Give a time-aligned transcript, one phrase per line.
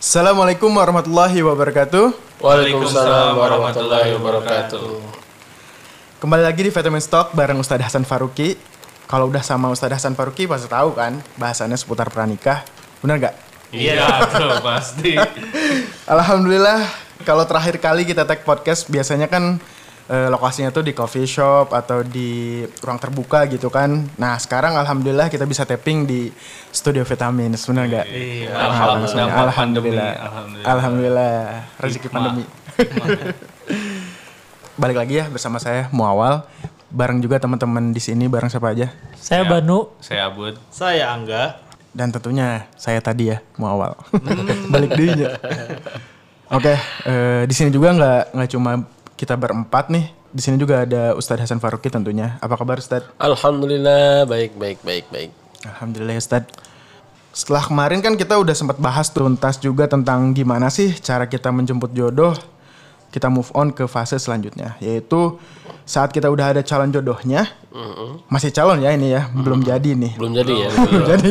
[0.00, 2.40] Assalamualaikum warahmatullahi wabarakatuh.
[2.40, 4.96] Waalaikumsalam warahmatullahi wabarakatuh.
[6.24, 8.56] Kembali lagi di Vitamin Stock bareng Ustadz Hasan Faruqi.
[9.04, 12.64] Kalau udah sama Ustadz Hasan Faruqi pasti tahu kan bahasannya seputar pranikah.
[13.04, 13.34] Bener nggak?
[13.76, 15.20] Iya tuh pasti.
[16.08, 16.80] Alhamdulillah
[17.28, 19.60] kalau terakhir kali kita tag podcast biasanya kan
[20.10, 24.10] eh, lokasinya tuh di coffee shop atau di ruang terbuka gitu kan.
[24.18, 26.34] Nah sekarang alhamdulillah kita bisa tapping di
[26.74, 27.54] studio vitamin.
[27.54, 28.06] Bener nggak?
[28.10, 29.30] Iya, Alhamdulillah.
[29.30, 30.10] Alhamdulillah.
[30.18, 30.66] Alhamdulillah.
[30.66, 31.38] alhamdulillah.
[31.78, 32.44] Rezeki pandemi.
[34.80, 36.42] Balik lagi ya bersama saya Muawal.
[36.90, 38.90] Bareng juga teman-teman di sini bareng siapa aja?
[39.14, 39.94] Saya Banu.
[40.02, 40.58] Saya Abud.
[40.74, 41.62] Saya Angga.
[41.94, 43.94] Dan tentunya saya tadi ya Muawal.
[44.74, 45.14] Balik deh
[46.50, 46.74] Oke,
[47.06, 48.82] eh, di sini juga nggak nggak cuma
[49.20, 50.08] kita berempat nih.
[50.32, 52.40] Di sini juga ada Ustadz Hasan Faruqi tentunya.
[52.40, 53.12] Apa kabar Ustadz?
[53.20, 55.30] Alhamdulillah baik baik baik baik.
[55.68, 56.48] Alhamdulillah Ustadz.
[57.36, 61.92] Setelah kemarin kan kita udah sempat bahas tuntas juga tentang gimana sih cara kita menjemput
[61.92, 62.32] jodoh.
[63.10, 65.34] Kita move on ke fase selanjutnya, yaitu
[65.82, 67.50] saat kita udah ada calon jodohnya,
[68.30, 70.12] masih calon ya ini ya, belum jadi nih.
[70.14, 70.70] Belum jadi ya.
[70.70, 71.30] Belum jadi.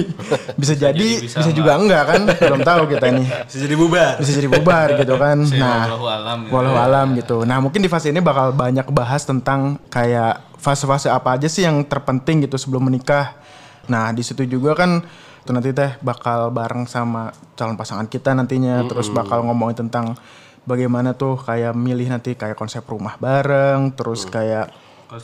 [0.59, 2.21] Bisa jadi, bisa, bisa juga enggak kan?
[2.27, 3.27] Belum tahu kita nih.
[3.47, 4.11] Bisa jadi bubar.
[4.19, 5.37] Bisa jadi bubar gitu kan.
[5.55, 6.79] Nah, wallahu alam gitu walau ya.
[6.83, 7.37] alam gitu.
[7.47, 11.79] Nah, mungkin di fase ini bakal banyak bahas tentang kayak fase-fase apa aja sih yang
[11.87, 13.39] terpenting gitu sebelum menikah.
[13.87, 14.99] Nah, di situ juga kan
[15.47, 20.13] tuh nanti teh bakal bareng sama calon pasangan kita nantinya terus bakal ngomongin tentang
[20.63, 24.71] bagaimana tuh kayak milih nanti kayak konsep rumah bareng, terus kayak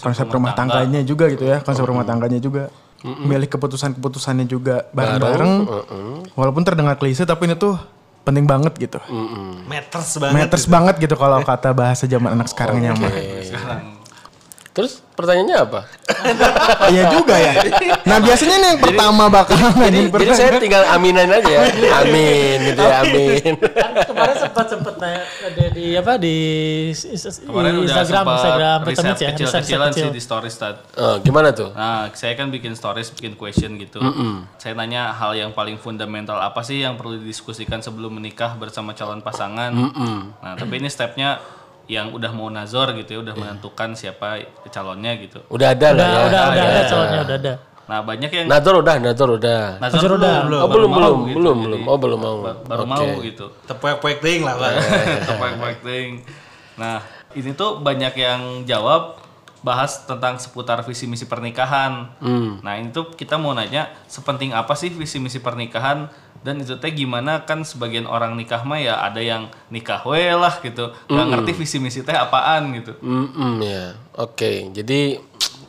[0.02, 2.73] konsep, rumah, tangganya juga gitu ya, konsep rumah tangganya juga.
[3.05, 5.53] Milih keputusan-keputusannya juga bareng-bareng.
[6.33, 7.77] Walaupun terdengar klise tapi ini tuh
[8.25, 8.97] penting banget gitu.
[9.69, 10.33] Meters banget.
[10.33, 13.14] Meters banget gitu kalau kata bahasa zaman anak sekarangnya mah.
[14.75, 15.81] Terus pertanyaannya apa?
[16.91, 17.53] Iya juga ya.
[18.03, 21.61] Nah biasanya nih yang pertama bakal Jadi, jadi saya tinggal aminin aja ya.
[22.01, 23.53] Amin gitu ya amin.
[23.61, 25.21] Kan kemarin sempat sempat nanya
[25.53, 26.37] di, di apa di,
[27.45, 29.15] Kemarin udah Instagram sempat Instagram riset Vitamin ya.
[29.15, 30.03] riset kecil-kecilan kecil.
[30.03, 30.80] sih di stories tadi.
[30.97, 31.69] Oh, gimana tuh?
[31.71, 34.02] Nah, saya kan bikin stories, bikin question gitu.
[34.58, 39.21] Saya nanya hal yang paling fundamental apa sih yang perlu didiskusikan sebelum menikah bersama calon
[39.21, 39.71] pasangan.
[40.41, 41.39] Nah, tapi ini stepnya
[41.87, 45.39] yang udah mau nazor gitu ya, udah menentukan siapa calonnya gitu.
[45.47, 46.25] Udah ada lah Udah ya.
[46.25, 46.81] udah udah ada ada.
[46.85, 47.53] calonnya udah ada.
[47.85, 49.77] Nah, banyak yang Nador udah, nador udah.
[49.77, 50.35] nazor Nazar udah.
[50.43, 51.37] belum, Oh belum mau belum gitu.
[51.37, 51.81] belum belum.
[51.85, 52.35] Oh belum mau.
[52.41, 52.89] ba- baru Oke.
[52.89, 53.45] mau gitu.
[53.63, 54.71] Tepek-pek ting lah Pak.
[55.29, 56.09] Topik thing.
[56.75, 59.21] Nah, ini tuh banyak yang jawab
[59.61, 62.09] bahas tentang seputar visi misi pernikahan.
[62.59, 66.09] Nah, ini tuh kita mau nanya sepenting apa sih visi misi pernikahan
[66.45, 70.61] dan itu teh gimana kan sebagian orang nikah mah ya ada yang nikah we lah
[70.61, 70.94] gitu.
[71.10, 72.94] nggak ngerti visi misi teh apaan gitu.
[73.02, 73.98] Mm ya.
[74.22, 75.17] Oke, jadi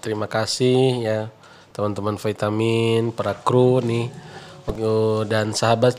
[0.04, 1.20] terima kasih ya
[1.72, 4.12] teman-teman vitamin, para kru nih
[4.66, 5.94] Oh, dan sahabat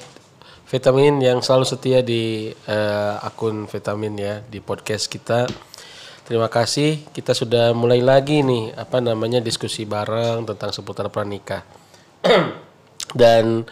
[0.68, 5.48] vitamin yang selalu setia di eh, akun vitamin ya di podcast kita.
[6.28, 7.08] Terima kasih.
[7.16, 11.64] Kita sudah mulai lagi nih apa namanya diskusi bareng tentang seputar pranikah.
[13.16, 13.64] Dan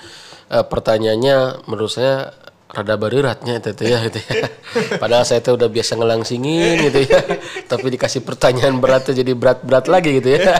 [0.51, 2.33] eh, pertanyaannya menurut saya
[2.75, 4.51] rada beratnya itu tuh ya gitu ya.
[5.01, 7.21] Padahal saya tuh udah biasa ngelangsingin gitu ya.
[7.71, 10.59] Tapi dikasih pertanyaan berat tuh jadi berat-berat lagi gitu ya.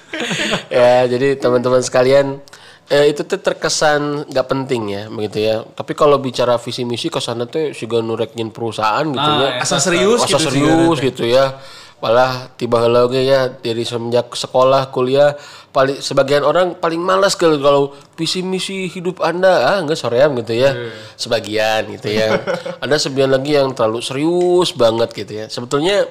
[0.82, 2.42] ya, jadi teman-teman sekalian
[2.90, 5.62] eh, itu tuh terkesan nggak penting ya begitu ya.
[5.62, 9.62] Tapi kalau bicara visi misi ke sana tuh juga nurekin perusahaan gitu ya.
[9.62, 11.62] Asa serius Masa gitu serius gitu ya.
[12.02, 15.38] Malah tiba lagi ya dari semenjak sekolah kuliah
[15.70, 17.82] paling sebagian orang paling malas kalau kalau
[18.18, 20.74] visi misi hidup anda ah enggak soream gitu ya.
[21.14, 22.42] Sebagian gitu ya.
[22.82, 25.46] Ada sebagian lagi yang terlalu serius banget gitu ya.
[25.46, 26.10] Sebetulnya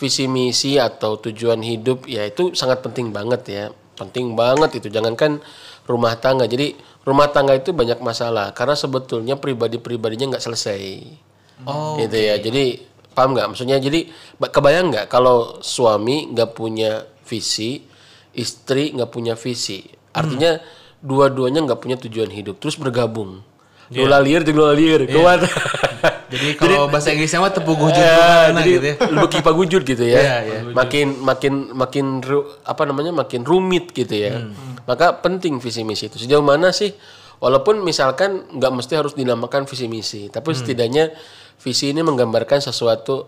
[0.00, 3.64] visi misi atau tujuan hidup ya itu sangat penting banget ya.
[4.00, 5.44] Penting banget itu jangankan
[5.84, 6.48] rumah tangga.
[6.48, 6.72] Jadi
[7.04, 10.82] rumah tangga itu banyak masalah karena sebetulnya pribadi-pribadinya nggak selesai.
[11.66, 11.98] Oh.
[11.98, 12.38] gitu ya.
[12.38, 16.90] jadi paham nggak maksudnya jadi ba- kebayang nggak kalau suami nggak punya
[17.22, 17.82] visi
[18.32, 20.58] istri nggak punya visi artinya
[20.98, 23.44] dua-duanya nggak punya tujuan hidup terus bergabung
[23.88, 24.04] Iya.
[24.04, 25.48] Lola liar jeung lola liar kuat
[26.28, 28.12] Jadi kalau bahasa Inggrisnya mah tepuk gujur Eh,
[28.44, 29.26] gimana jadi gitu ya.
[29.26, 30.58] kipa gujur gitu ya Iya, iya.
[30.68, 34.76] makin makin makin ru- apa namanya makin rumit gitu ya Hmm.
[34.84, 36.92] maka penting visi misi itu sejauh mana sih
[37.38, 40.58] walaupun misalkan nggak mesti harus dinamakan visi misi tapi Hmm.
[40.58, 41.04] setidaknya
[41.58, 43.26] visi ini menggambarkan sesuatu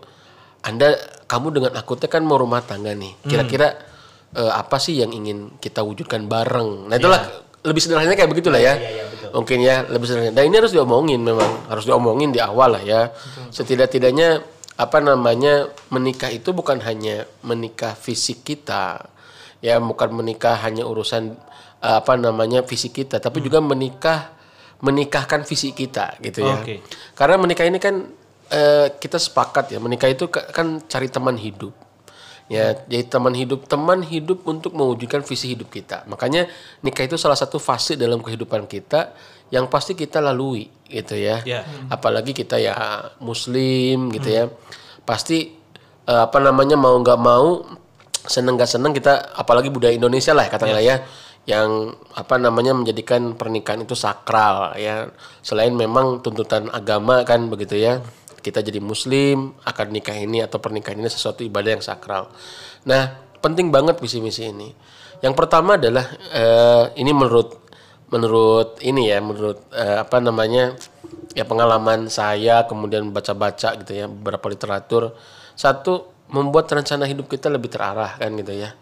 [0.61, 0.93] anda
[1.25, 3.13] kamu dengan aku teh kan mau rumah tangga nih.
[3.17, 3.29] Hmm.
[3.29, 3.67] kira-kira
[4.37, 6.87] eh, apa sih yang ingin kita wujudkan bareng?
[6.91, 7.21] Nah itulah
[7.61, 8.77] lebih sederhananya kayak begitulah ya.
[9.31, 10.35] Mungkin ya lebih sederhana.
[10.35, 13.09] Dan ini harus diomongin memang harus diomongin di awal lah ya.
[13.49, 14.43] Setidak-tidaknya
[14.77, 19.13] apa namanya menikah itu bukan hanya menikah fisik kita
[19.61, 21.37] ya bukan menikah hanya urusan
[21.85, 24.33] eh, apa namanya fisik kita tapi juga menikah
[24.81, 26.57] menikahkan visi kita gitu ya.
[26.57, 26.81] Oke.
[27.13, 28.09] Karena menikah ini kan
[28.51, 31.73] eh, kita sepakat ya menikah itu ka- kan cari teman hidup.
[32.51, 36.03] Ya, jadi teman hidup, teman hidup untuk mewujudkan visi hidup kita.
[36.11, 36.51] Makanya
[36.83, 39.15] nikah itu salah satu fase dalam kehidupan kita
[39.55, 41.39] yang pasti kita lalui gitu ya.
[41.47, 41.63] Ya.
[41.87, 42.75] Apalagi kita ya
[43.23, 44.43] muslim gitu ya.
[45.07, 45.55] Pasti
[46.03, 47.63] eh, apa namanya mau nggak mau
[48.27, 51.01] seneng nggak seneng kita apalagi budaya Indonesia lah katakanlah ya
[51.49, 55.09] yang apa namanya menjadikan pernikahan itu sakral ya
[55.41, 58.05] selain memang tuntutan agama kan begitu ya
[58.41, 62.33] kita jadi muslim akan nikah ini atau pernikahan ini sesuatu ibadah yang sakral.
[62.89, 64.69] Nah penting banget visi misi ini.
[65.21, 67.61] Yang pertama adalah eh, ini menurut
[68.11, 70.75] menurut ini ya menurut eh, apa namanya
[71.31, 75.15] ya pengalaman saya kemudian baca-baca gitu ya beberapa literatur.
[75.55, 78.75] Satu membuat rencana hidup kita lebih terarah kan gitu ya.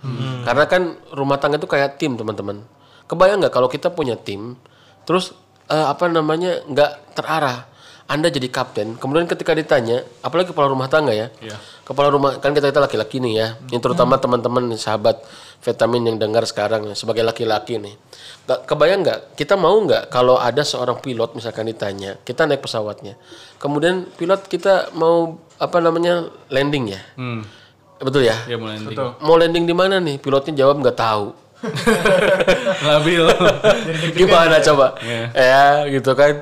[0.48, 2.66] Karena kan rumah tangga itu kayak tim teman-teman.
[3.10, 4.58] Kebayang nggak kalau kita punya tim
[5.06, 5.34] terus
[5.70, 7.69] eh, apa namanya nggak terarah
[8.10, 11.30] anda jadi kapten kemudian ketika ditanya apalagi kepala rumah tangga ya
[11.86, 15.22] kepala rumah kan kita kita laki-laki nih ya ini terutama teman-teman sahabat
[15.60, 17.96] vitamin yang dengar sekarang ya, sebagai laki-laki nih.
[18.48, 19.20] Nggak- kebayang nggak?
[19.36, 23.20] Kita mau nggak kalau ada seorang pilot misalkan ditanya kita naik pesawatnya.
[23.60, 27.02] Kemudian pilot kita mau apa namanya landing ya?
[27.20, 27.44] Hmm.
[28.00, 28.40] betul ya?
[28.48, 28.96] Ya mulai landing.
[29.20, 30.16] mau landing di mana nih?
[30.24, 31.36] Pilotnya jawab nggak tahu.
[32.88, 33.28] Labil.
[34.16, 34.96] gimana coba?
[35.36, 36.40] Ya gitu kan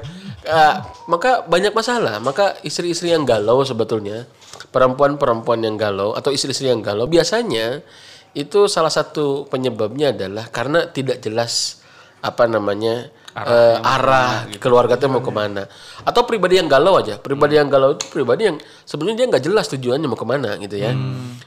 [0.47, 2.23] Ah, maka banyak masalah.
[2.23, 4.25] Maka istri-istri yang galau sebetulnya
[4.71, 7.83] perempuan-perempuan yang galau atau istri-istri yang galau biasanya
[8.33, 11.83] itu salah satu penyebabnya adalah karena tidak jelas
[12.21, 15.67] apa namanya eh, arah keluarga itu mau ke mana.
[16.07, 17.19] Atau pribadi yang galau aja.
[17.19, 18.57] Pribadi yang galau itu pribadi yang
[18.87, 20.95] sebenarnya dia nggak jelas tujuannya mau ke mana gitu ya.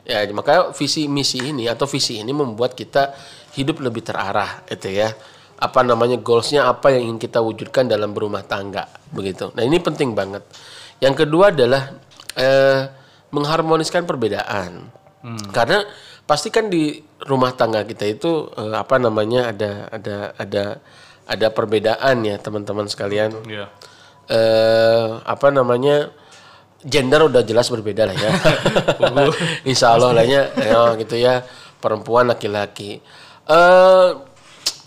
[0.07, 3.17] Ya maka visi misi ini atau visi ini membuat kita
[3.57, 5.11] hidup lebih terarah itu ya
[5.61, 10.17] apa namanya goalsnya apa yang ingin kita wujudkan dalam berumah tangga begitu nah ini penting
[10.17, 10.41] banget
[11.05, 12.01] yang kedua adalah
[12.35, 12.89] eh,
[13.31, 14.89] mengharmoniskan perbedaan
[15.53, 15.85] karena
[16.25, 16.97] pasti kan di
[17.29, 20.65] rumah tangga kita itu eh, apa namanya ada ada ada
[21.29, 23.69] ada perbedaan ya teman-teman sekalian Iya.
[24.33, 26.09] eh apa namanya
[26.81, 28.33] gender udah jelas berbeda lah ya.
[29.71, 31.45] Insya Allah lah ya, ya, gitu ya
[31.77, 33.05] perempuan laki-laki.
[33.45, 34.07] Eh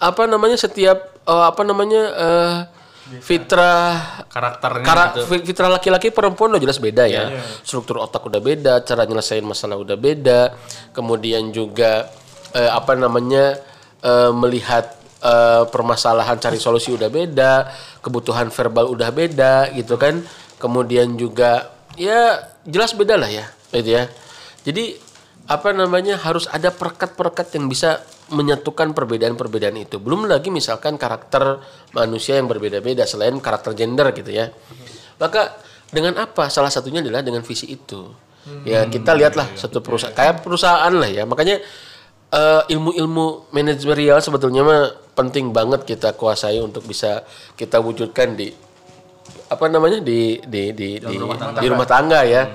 [0.04, 2.58] apa namanya setiap eh, apa namanya eh
[3.04, 5.28] fitrah Karakternya Kara, gitu.
[5.28, 7.36] fi- fitrah laki-laki perempuan udah jelas beda ya.
[7.62, 10.56] Struktur otak udah beda, cara nyelesain masalah udah beda.
[10.96, 12.10] Kemudian juga
[12.56, 13.60] eh, apa namanya
[14.02, 17.54] eh, melihat eh, permasalahan cari solusi udah beda,
[18.00, 20.24] kebutuhan verbal udah beda gitu kan.
[20.58, 23.46] Kemudian juga ya jelas beda lah ya,
[23.76, 24.04] gitu ya.
[24.64, 24.96] Jadi
[25.44, 28.00] apa namanya harus ada perekat-perekat yang bisa
[28.32, 30.00] menyatukan perbedaan-perbedaan itu.
[30.00, 31.60] Belum lagi misalkan karakter
[31.92, 34.56] manusia yang berbeda-beda selain karakter gender gitu ya.
[35.20, 35.60] Maka
[35.92, 36.48] dengan apa?
[36.48, 38.08] Salah satunya adalah dengan visi itu.
[38.64, 41.24] Ya kita lihatlah satu perusahaan kayak perusahaan lah ya.
[41.28, 41.60] Makanya
[42.32, 47.24] eh, ilmu-ilmu manajerial sebetulnya mah penting banget kita kuasai untuk bisa
[47.60, 48.52] kita wujudkan di
[49.48, 51.16] apa namanya di di di di,
[51.62, 52.50] di rumah tangga ya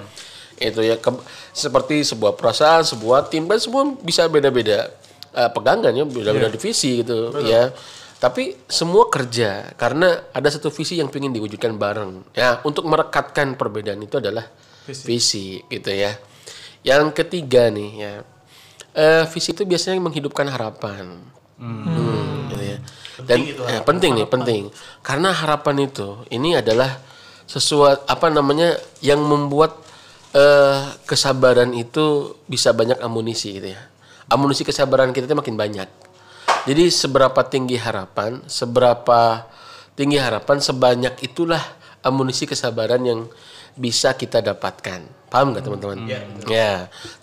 [0.59, 1.23] itu ya ke-
[1.55, 4.91] seperti sebuah perusahaan sebuah tim kan semua bisa beda-beda
[5.33, 7.71] eh, pegangan ya beda-beda divisi gitu ya.
[8.19, 12.59] Tapi semua kerja karena ada satu visi yang ingin diwujudkan bareng ya.
[12.67, 14.51] Untuk merekatkan perbedaan itu adalah
[15.07, 16.19] visi, gitu ya.
[16.83, 18.13] Yang ketiga nih ya
[18.99, 21.23] eh, visi itu biasanya menghidupkan harapan.
[21.63, 22.79] Hmm, gitu ya.
[23.23, 24.63] Dan eh, penting nih, penting.
[25.03, 26.99] Karena harapan itu ini adalah
[27.47, 29.79] sesuatu apa namanya yang membuat
[30.33, 33.81] eh, kesabaran itu bisa banyak amunisi gitu ya.
[34.29, 35.89] Amunisi kesabaran kita itu makin banyak.
[36.69, 39.49] Jadi seberapa tinggi harapan, seberapa
[39.97, 41.63] tinggi harapan sebanyak itulah
[42.05, 43.21] amunisi kesabaran yang
[43.73, 45.17] bisa kita dapatkan.
[45.29, 45.99] Paham nggak teman-teman?
[46.49, 46.73] Ya.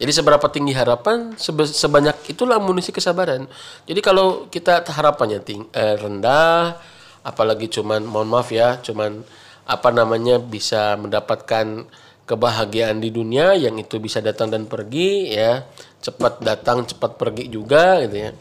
[0.01, 3.45] Jadi seberapa tinggi harapan, sebe- sebanyak itulah amunisi kesabaran.
[3.85, 6.77] Jadi kalau kita harapannya ting- eh, rendah,
[7.21, 9.25] apalagi cuman mohon maaf ya, cuman
[9.65, 11.89] apa namanya bisa mendapatkan
[12.25, 15.63] kebahagiaan di dunia yang itu bisa datang dan pergi ya,
[16.01, 18.32] cepat datang cepat pergi juga gitu ya.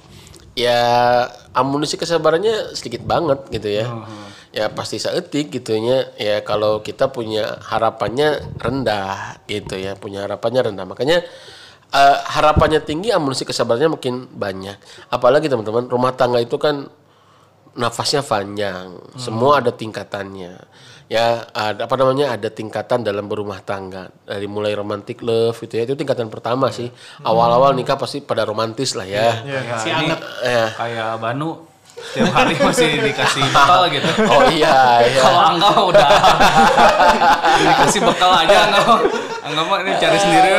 [0.55, 0.81] Ya
[1.53, 3.87] amunisi kesabarannya sedikit banget gitu ya.
[4.55, 9.99] Ya pasti seetik gitunya ya kalau kita punya harapannya rendah gitu ya.
[9.99, 10.87] Punya harapannya rendah.
[10.87, 11.27] Makanya
[11.91, 14.79] eh, harapannya tinggi amunisi kesabarannya makin banyak.
[15.11, 16.87] Apalagi teman-teman rumah tangga itu kan
[17.75, 18.95] nafasnya panjang.
[19.19, 20.55] Semua ada tingkatannya
[21.07, 24.09] ya ada apa namanya ada tingkatan dalam berumah tangga.
[24.25, 26.89] Dari mulai romantic love gitu ya itu tingkatan pertama sih.
[27.21, 29.45] Awal-awal nikah pasti pada romantis lah ya.
[29.45, 30.21] Ya, Si ini anget.
[30.41, 30.67] ya.
[30.73, 31.74] kayak Banu
[32.13, 34.09] Tiap hari masih dikasih bekal gitu.
[34.29, 35.23] Oh iya, iya.
[35.25, 36.09] Kalau Angga udah
[37.59, 38.83] dikasih bekal aja Angga.
[39.45, 40.51] Angga mah ini cari sendiri.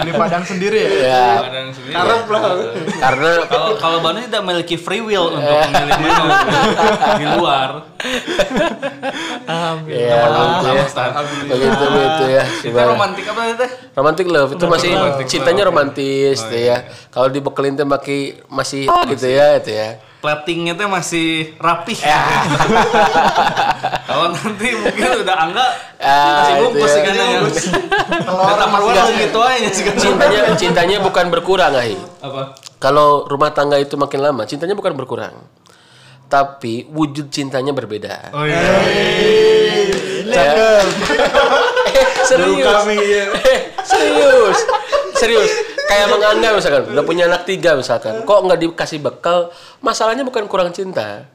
[0.00, 0.92] Ini padang sendiri ya.
[1.02, 1.94] Ya, Kadang sendiri.
[2.96, 6.24] karena Kalau kalau Banu tidak memiliki free will untuk memilih menu
[7.14, 7.68] di luar.
[9.86, 10.84] ya, begitu ya.
[11.46, 12.44] Begitu begitu ya.
[12.64, 13.70] Itu romantis apa itu teh?
[13.92, 14.90] Romantic love itu masih
[15.26, 15.70] cintanya love.
[15.70, 16.64] romantis Oh, iya.
[16.64, 16.76] ya.
[17.12, 18.18] Kalau dibekelin tuh maki
[18.48, 19.88] masih gitu ya itu ya.
[20.22, 21.98] Platingnya tuh masih rapih.
[21.98, 22.22] Ya.
[24.08, 25.66] Kalau nanti mungkin udah Angga
[25.98, 26.94] Ah, masih bungkus ya.
[26.94, 27.42] sih kan yang
[28.22, 29.82] Kata keluar gitu aja sih.
[29.98, 31.98] Cintanya cintanya bukan berkurang, Ahi.
[32.22, 32.54] Apa?
[32.78, 35.34] Kalau rumah tangga itu makin lama, cintanya bukan berkurang.
[36.26, 38.30] Tapi wujud cintanya berbeda.
[38.30, 38.62] Oh iya.
[41.92, 42.64] Eh, serius.
[42.88, 44.58] Eh, serius.
[45.22, 45.50] Serius.
[45.86, 49.54] Kayak menganggap misalkan, udah punya anak tiga misalkan, kok nggak dikasih bekal?
[49.78, 51.30] Masalahnya bukan kurang cinta.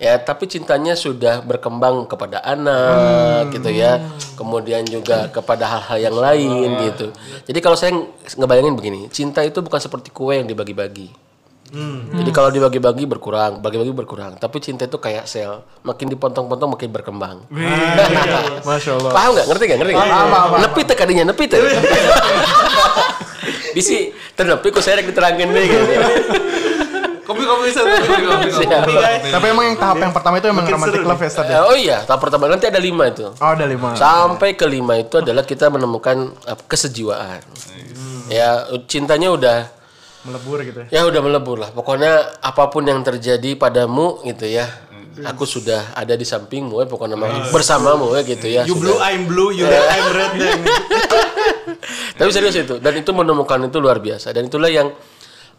[0.00, 4.00] Ya, tapi cintanya sudah berkembang kepada anak gitu ya.
[4.32, 7.12] Kemudian juga kepada hal-hal yang lain gitu.
[7.44, 7.92] Jadi kalau saya
[8.36, 11.29] ngebayangin begini, cinta itu bukan seperti kue yang dibagi-bagi.
[12.10, 14.34] Jadi kalau dibagi-bagi berkurang, bagi-bagi berkurang.
[14.36, 17.46] Tapi cinta itu kayak sel, makin dipotong-potong makin berkembang.
[18.66, 19.12] Masya Allah.
[19.14, 19.46] Paham nggak?
[19.46, 19.78] Ngerti nggak?
[19.78, 20.10] Ngerti nggak?
[20.10, 20.60] Paham, paham, paham.
[20.66, 21.58] Nepi teh kadinya, nepi teh.
[23.74, 25.86] Bisi, ternepi ku saya rek diterangin deh gitu.
[27.22, 28.50] Kopi kopi bisa kopi kopi.
[29.30, 31.62] Tapi emang yang tahap yang pertama itu emang romantic love ya, Stad, ya?
[31.62, 33.30] Oh iya, tahap pertama nanti ada lima itu.
[33.30, 33.94] Oh, ada lima.
[33.94, 37.46] Sampai kelima itu adalah kita menemukan eh, kesejiwaan.
[38.26, 39.70] Ya, cintanya udah
[40.20, 41.00] Melebur gitu ya.
[41.00, 41.70] ya udah melebur lah.
[41.72, 44.68] Pokoknya apa pun yang terjadi padamu gitu ya.
[45.20, 47.18] Aku sudah ada di sampingmu ya, pokoknya
[47.50, 48.62] bersamamu ya gitu ya.
[48.64, 48.80] You sudah.
[48.80, 50.32] blue, I'm blue, you red, I'm red.
[52.20, 54.92] Tapi serius itu dan itu menemukan itu luar biasa dan itulah yang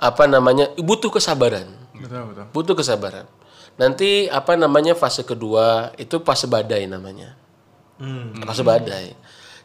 [0.02, 1.68] apa namanya butuh kesabaran.
[1.94, 2.46] Betul, betul.
[2.54, 3.26] Butuh kesabaran.
[3.78, 7.38] Nanti apa namanya fase kedua itu fase badai namanya.
[8.46, 9.14] Fase badai.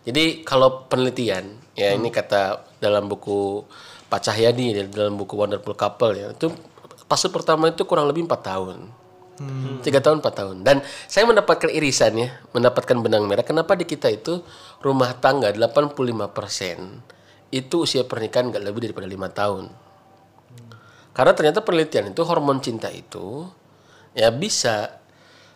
[0.04, 3.64] Jadi kalau penelitian ya ini kata dalam buku
[4.06, 6.50] Pak Cahyadi dalam buku Wonderful Couple ya itu
[7.06, 9.06] fase pertama itu kurang lebih empat tahun.
[9.84, 10.56] Tiga tahun, empat tahun.
[10.64, 13.44] Dan saya mendapatkan irisan ya, mendapatkan benang merah.
[13.44, 14.40] Kenapa di kita itu
[14.80, 15.92] rumah tangga 85%
[17.52, 19.68] itu usia pernikahan nggak lebih daripada lima tahun.
[21.12, 23.48] Karena ternyata penelitian itu hormon cinta itu
[24.16, 25.00] ya bisa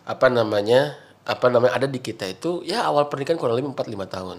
[0.05, 4.13] apa namanya apa namanya ada di kita itu ya awal pernikahan kurang lebih 4 5
[4.13, 4.37] tahun.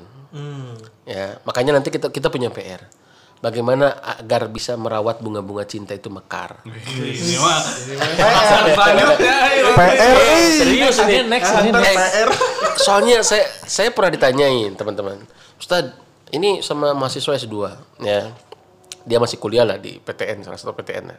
[1.02, 2.87] Ya, makanya nanti kita kita punya PR.
[3.43, 6.63] Bagaimana agar bisa merawat bunga-bunga cinta itu mekar.
[6.63, 7.59] Ini mah.
[9.75, 10.15] PR.
[10.15, 11.27] Eh, serius ini.
[11.27, 12.27] next, ini Eh,
[12.79, 15.27] Soalnya saya saya pernah ditanyain teman-teman.
[15.59, 15.91] Ustad,
[16.31, 17.57] ini sama mahasiswa S2
[18.01, 18.31] ya.
[19.03, 21.05] Dia masih kuliah lah di PTN salah satu PTN.
[21.11, 21.19] ya.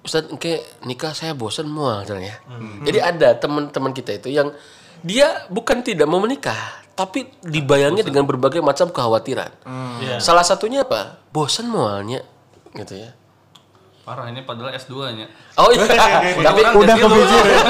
[0.00, 2.38] Ustad, engke nikah saya bosan mual ya.
[2.86, 4.54] Jadi ada teman-teman kita itu yang
[5.02, 9.48] dia bukan tidak mau menikah, tapi dibayangi dengan berbagai macam kekhawatiran.
[10.20, 11.16] Salah satunya apa?
[11.32, 12.20] Bosan mualnya
[12.76, 13.16] gitu ya.
[14.04, 15.26] Parah ini padahal S2-nya.
[15.56, 15.86] Oh iya,
[16.46, 17.64] tapi Udah kepikiran.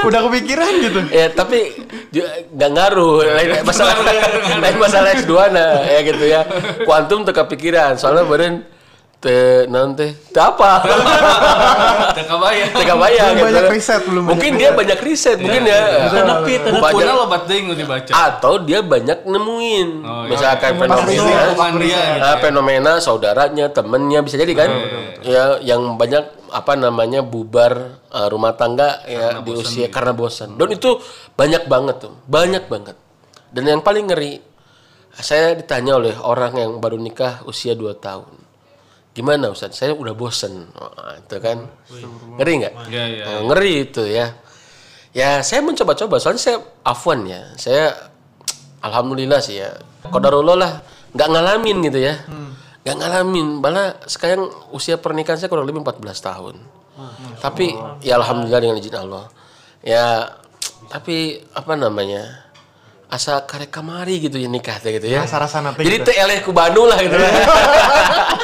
[0.08, 1.00] Udah kepikiran gitu.
[1.10, 1.74] ya tapi
[2.54, 3.98] nggak ngaruh lain masalah
[4.62, 6.46] lain masalah S2 nah ya gitu ya
[6.86, 8.62] kuantum teka pikiran soalnya badan
[9.18, 10.78] te nanti te apa
[12.14, 12.70] Udah kebayang.
[12.70, 13.44] teka bayang gitu.
[13.44, 16.78] banyak riset, belum banyak mungkin dia banyak riset mungkin ya Tenepi, tenepi.
[16.78, 18.10] Banyak- Bukunya lobat nggak dibaca.
[18.14, 20.30] atau dia banyak nemuin Oh, iya.
[20.30, 21.26] misalkan fenomena riset.
[21.26, 22.34] Dia gitu Ah, ya.
[22.38, 24.70] fenomena saudaranya temennya bisa jadi kan
[25.20, 27.72] ya yang banyak apa namanya bubar
[28.08, 30.94] uh, rumah tangga ya di usia karena bosan dan itu
[31.34, 32.94] banyak banget tuh banyak banget
[33.48, 34.38] dan yang paling ngeri
[35.12, 38.37] saya ditanya oleh orang yang baru nikah usia 2 tahun
[39.18, 39.74] gimana Ustaz?
[39.74, 40.70] Saya udah bosen.
[40.78, 41.66] Oh, itu kan.
[42.38, 42.74] Ngeri nggak?
[42.86, 43.24] Iya, iya.
[43.34, 44.38] Oh, ngeri itu ya.
[45.10, 46.22] Ya saya mencoba-coba.
[46.22, 46.56] Soalnya saya
[46.86, 47.42] afwan ya.
[47.58, 48.14] Saya
[48.78, 49.74] alhamdulillah sih ya.
[50.06, 50.72] Kodarullah lah.
[51.10, 52.14] Nggak ngalamin gitu ya.
[52.86, 53.46] Nggak ngalamin.
[53.58, 56.54] Malah sekarang usia pernikahan saya kurang lebih 14 tahun.
[57.42, 57.74] Tapi
[58.06, 59.26] ya alhamdulillah dengan izin Allah.
[59.82, 60.30] Ya
[60.86, 62.46] tapi apa namanya?
[63.08, 65.24] Asa karek kamari gitu ya nikah gitu ya.
[65.24, 66.12] Rasa-rasa nanti jadi gitu.
[66.12, 67.16] teh eleh ku Bandung lah gitu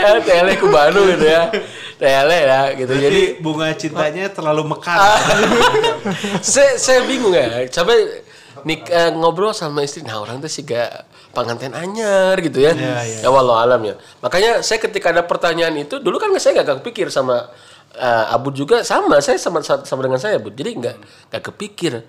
[0.00, 1.52] ya ya eleh ku Bandung gitu ya.
[2.00, 2.92] Teh eleh ya gitu.
[2.96, 4.96] Jadi Jadi bunga cintanya terlalu mekar.
[6.52, 7.68] saya saya bingung ya.
[7.68, 8.24] Sampai
[8.64, 12.72] nik eh, ngobrol sama istri nah orang tuh sih gak pengantin anyar gitu ya.
[13.20, 13.94] Ya walau alam ya.
[14.24, 17.52] Makanya saya ketika ada pertanyaan itu dulu kan saya gak kepikir sama
[17.96, 20.96] eh, Abu juga sama saya sama sama dengan saya Bu jadi nggak
[21.30, 22.06] nggak kepikir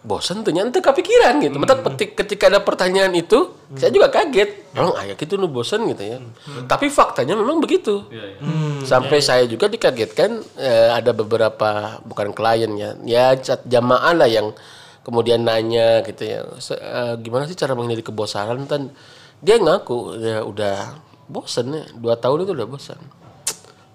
[0.00, 1.56] bosan tuh nanti kepikiran gitu.
[1.56, 4.72] Mata petik ketika ada pertanyaan itu, saya juga kaget.
[4.72, 6.18] Orang ayah gitu nu bosan gitu ya.
[6.64, 8.06] Tapi faktanya memang begitu.
[8.08, 8.38] Iya, iya.
[8.82, 11.68] Sampai saya juga dikagetkan eh, ada beberapa
[12.02, 14.52] bukan klien ya, ya cat- jamaah lah yang
[15.00, 18.64] kemudian nanya gitu ya, "Se- eh, gimana sih cara menghindari kebosanan?
[18.64, 18.90] Kan
[19.38, 20.76] dia ngaku ya udah
[21.26, 23.00] bosen ya, dua tahun itu udah bosan.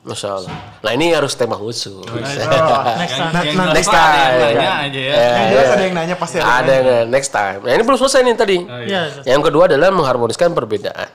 [0.01, 0.51] Masya Allah.
[0.81, 1.93] Nah ini harus tema khusus.
[2.10, 3.46] Next Yang, time.
[3.46, 4.41] yang Next apa, ada yang time.
[4.41, 5.13] nanya aja ya.
[5.13, 5.74] Ya, Yang jelas ya.
[5.74, 6.46] ada yang nanya pasti ada.
[6.58, 7.05] Ada yang nanya.
[7.05, 7.60] next time.
[7.62, 8.58] Nah ini belum selesai nih tadi.
[8.65, 9.01] Iya.
[9.29, 11.10] Yang kedua adalah mengharmoniskan perbedaan.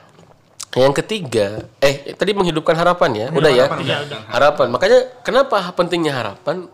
[0.77, 1.47] Yang ketiga,
[1.81, 3.65] eh tadi menghidupkan harapan ya, udah ya.
[3.81, 4.19] Iya, udah.
[4.29, 4.67] Harapan.
[4.69, 6.69] Makanya kenapa pentingnya harapan?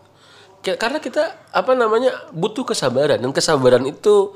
[0.60, 4.32] Karena kita apa namanya butuh kesabaran dan kesabaran itu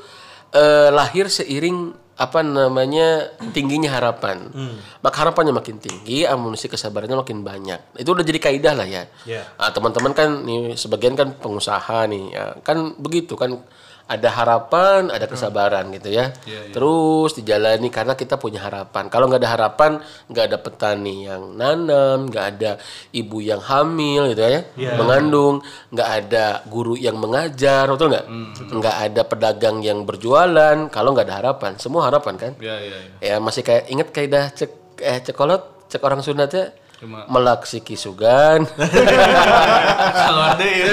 [0.51, 4.51] eh, lahir seiring apa namanya tingginya harapan.
[4.99, 7.95] Maka harapannya makin tinggi, amunisi kesabarannya makin banyak.
[7.95, 9.07] Itu udah jadi kaidah lah ya.
[9.23, 9.47] Iya.
[9.55, 12.45] Ah, teman-teman kan nih sebagian kan pengusaha nih, ya.
[12.67, 13.63] kan begitu kan
[14.09, 16.33] ada harapan, ada kesabaran gitu ya.
[16.73, 19.07] Terus dijalani karena kita punya harapan.
[19.07, 22.71] Kalau nggak ada harapan, nggak ada petani yang nanam, nggak ada
[23.13, 24.65] ibu yang hamil gitu ya,
[24.97, 25.61] mengandung,
[25.91, 28.27] nggak ada guru yang mengajar, betul nggak?
[28.73, 30.89] Nggak ada pedagang yang berjualan.
[30.89, 32.53] Kalau nggak ada harapan, semua harapan kan?
[32.57, 33.37] Iya, iya, iya.
[33.37, 38.67] Ya masih kayak inget kaidah cek eh cekolot cek orang sunatnya Cuma- melaksi kisugan.
[38.67, 40.91] Kalau ada ya.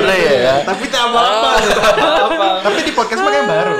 [0.00, 0.64] Deh ya.
[0.64, 1.50] Tapi tak apa-apa.
[2.64, 3.76] Tapi di podcast yang baru.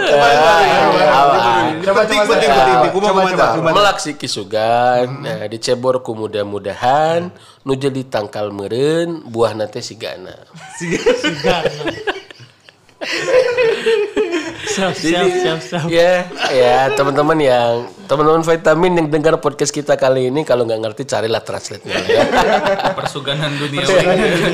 [1.89, 2.85] Coba coba, coba.
[2.93, 3.57] Coba, komentar.
[3.57, 3.73] coba.
[3.73, 7.33] Melaksi kisugan, nah, dicebor ku mudah-mudahan,
[7.65, 10.37] nu jadi tangkal meren, buah nate sigana.
[14.59, 15.87] Siap, siap, siap, siap.
[15.87, 21.03] Ya, ya teman-teman yang teman-teman vitamin yang dengar podcast kita kali ini kalau nggak ngerti
[21.07, 22.23] carilah translate-nya ya.
[22.99, 23.87] Persuganan dunia.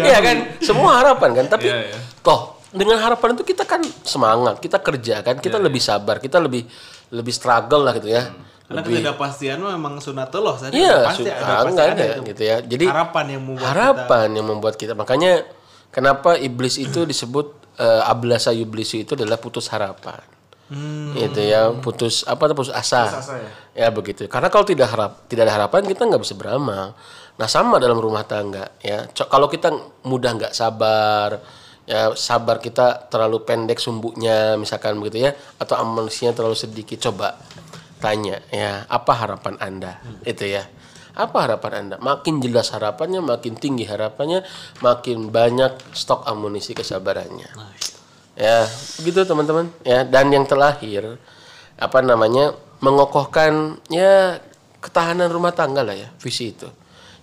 [0.05, 1.99] Iya kan, semua harapan kan, tapi Iya, iya.
[2.21, 6.67] toh dengan harapan itu kita kan semangat, kita kerja kan, kita lebih sabar, kita lebih
[7.15, 8.35] lebih struggle lah gitu ya.
[8.65, 10.73] Karena ketidakpastian memang sunatullah saja.
[10.73, 12.21] Iya, pasti ada pasti nggak ada ada itu.
[12.33, 12.57] gitu ya.
[12.65, 15.33] Jadi harapan yang membuat harapan yang membuat kita makanya
[15.93, 20.21] kenapa iblis itu disebut eh, ablasa iblisu itu adalah putus harapan.
[21.15, 23.07] Itu ya, putus apa tuh putus asa.
[23.77, 23.89] ya.
[23.91, 24.25] begitu.
[24.27, 26.97] Karena kalau tidak harap tidak ada harapan kita nggak bisa beramal.
[27.35, 29.07] Nah, sama dalam rumah tangga ya.
[29.11, 29.69] Co- Kalau kita
[30.03, 31.39] mudah nggak sabar,
[31.85, 37.37] ya sabar kita terlalu pendek sumbunya misalkan begitu ya atau amunisinya terlalu sedikit coba
[38.01, 39.93] tanya ya apa harapan anda
[40.25, 40.65] itu ya
[41.15, 41.97] apa harapan anda?
[42.03, 44.43] Makin jelas harapannya makin tinggi harapannya
[44.83, 47.49] makin banyak stok amunisi kesabarannya.
[48.35, 48.67] Ya
[48.99, 49.71] begitu teman-teman.
[49.87, 51.23] Ya dan yang terlahir
[51.79, 54.43] apa namanya mengokohkan ya
[54.83, 56.67] ketahanan rumah tangga lah ya visi itu.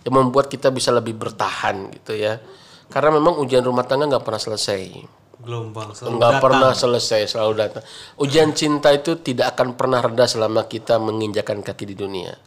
[0.02, 2.40] Yang membuat kita bisa lebih bertahan gitu ya.
[2.88, 6.44] Karena memang ujian rumah tangga nggak pernah selesai gelombang selalu nggak datang.
[6.44, 7.84] pernah selesai selalu datang
[8.16, 12.38] ujian cinta itu tidak akan pernah reda selama kita menginjakan kaki di dunia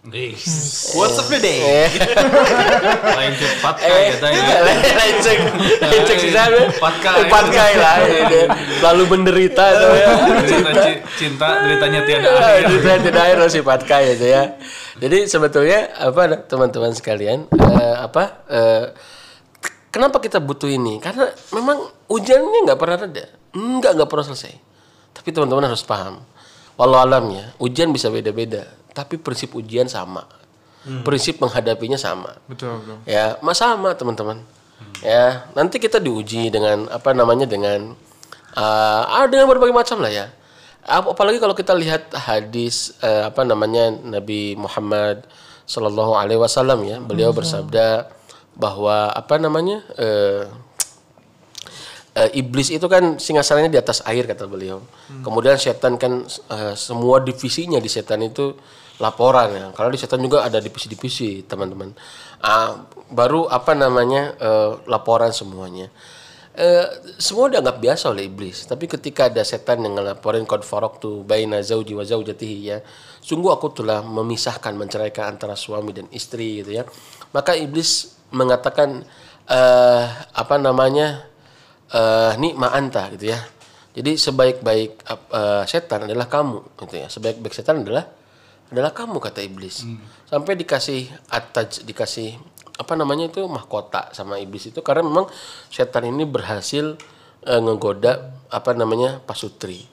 [0.94, 1.59] What's up the day?
[1.61, 1.90] eh
[3.18, 4.57] Lain cepat kayak kita ya.
[4.94, 5.38] lecek
[5.90, 7.18] lecek sih sana Empat kali.
[7.20, 7.96] empat kali lah
[8.87, 10.09] lalu menderita tuh ya
[10.44, 12.62] Cerita ci- cinta deritanya tiada Ah, akhir.
[12.64, 14.42] itu tidak tidak air masih patkai itu ya.
[14.94, 18.85] Jadi sebetulnya apa teman-teman sekalian eh, apa eh,
[19.94, 20.98] kenapa kita butuh ini?
[20.98, 24.54] Karena memang ujiannya nggak pernah reda, nggak nggak pernah selesai.
[25.14, 26.18] Tapi teman-teman harus paham,
[26.74, 30.26] walau alamnya ujian bisa beda-beda, tapi prinsip ujian sama,
[31.07, 32.35] prinsip menghadapinya sama.
[32.50, 32.98] Betul, betul.
[33.07, 34.42] Ya, mas sama teman-teman.
[35.00, 37.94] Ya, nanti kita diuji dengan apa namanya dengan
[38.59, 40.26] uh, ah, dengan berbagai macam lah ya.
[40.85, 45.24] Ap- Apalagi kalau kita lihat hadis eh, apa namanya Nabi Muhammad
[45.64, 48.11] Shallallahu Alaihi Wasallam ya, beliau bersabda
[48.55, 50.45] bahwa apa namanya eh,
[52.14, 54.83] eh, iblis itu kan singgasananya di atas air kata beliau.
[55.27, 58.55] Kemudian setan kan eh, semua divisinya di setan itu
[59.03, 59.67] laporan ya.
[59.75, 61.90] Kalau di setan juga ada divisi-divisi teman-teman.
[62.38, 65.90] Ah, baru apa namanya eh, laporan semuanya.
[66.55, 66.87] Eh,
[67.19, 68.62] semua dianggap biasa oleh iblis.
[68.71, 72.79] Tapi ketika ada setan yang ngelaporin kod farok tuh baina zauji wa zaujatihi ya.
[73.19, 76.87] Sungguh aku telah memisahkan menceraikan antara suami dan istri gitu ya.
[77.35, 79.07] Maka iblis mengatakan
[79.47, 81.31] eh apa namanya?
[81.94, 83.38] eh ini ma'anta gitu ya.
[83.94, 87.07] Jadi sebaik-baik eh, setan adalah kamu gitu ya.
[87.07, 88.03] Sebaik-baik setan adalah
[88.75, 89.87] adalah kamu kata iblis.
[90.27, 92.35] Sampai dikasih ataj dikasih
[92.75, 95.31] apa namanya itu mahkota sama iblis itu karena memang
[95.70, 96.99] setan ini berhasil
[97.47, 99.87] eh, ngegoda apa namanya pasutri.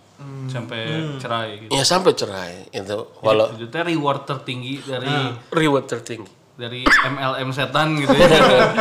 [0.50, 0.86] Sampai
[1.22, 1.70] cerai gitu.
[1.74, 5.14] Ya sampai cerai itu walau Itu reward tertinggi dari
[5.54, 6.41] reward tertinggi.
[6.62, 8.30] Dari MLM setan gitu ya.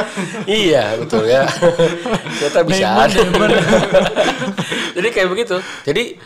[0.68, 1.48] iya betul ya.
[2.36, 3.20] Ternyata bisa ada.
[5.00, 5.56] Jadi kayak begitu.
[5.88, 6.20] Jadi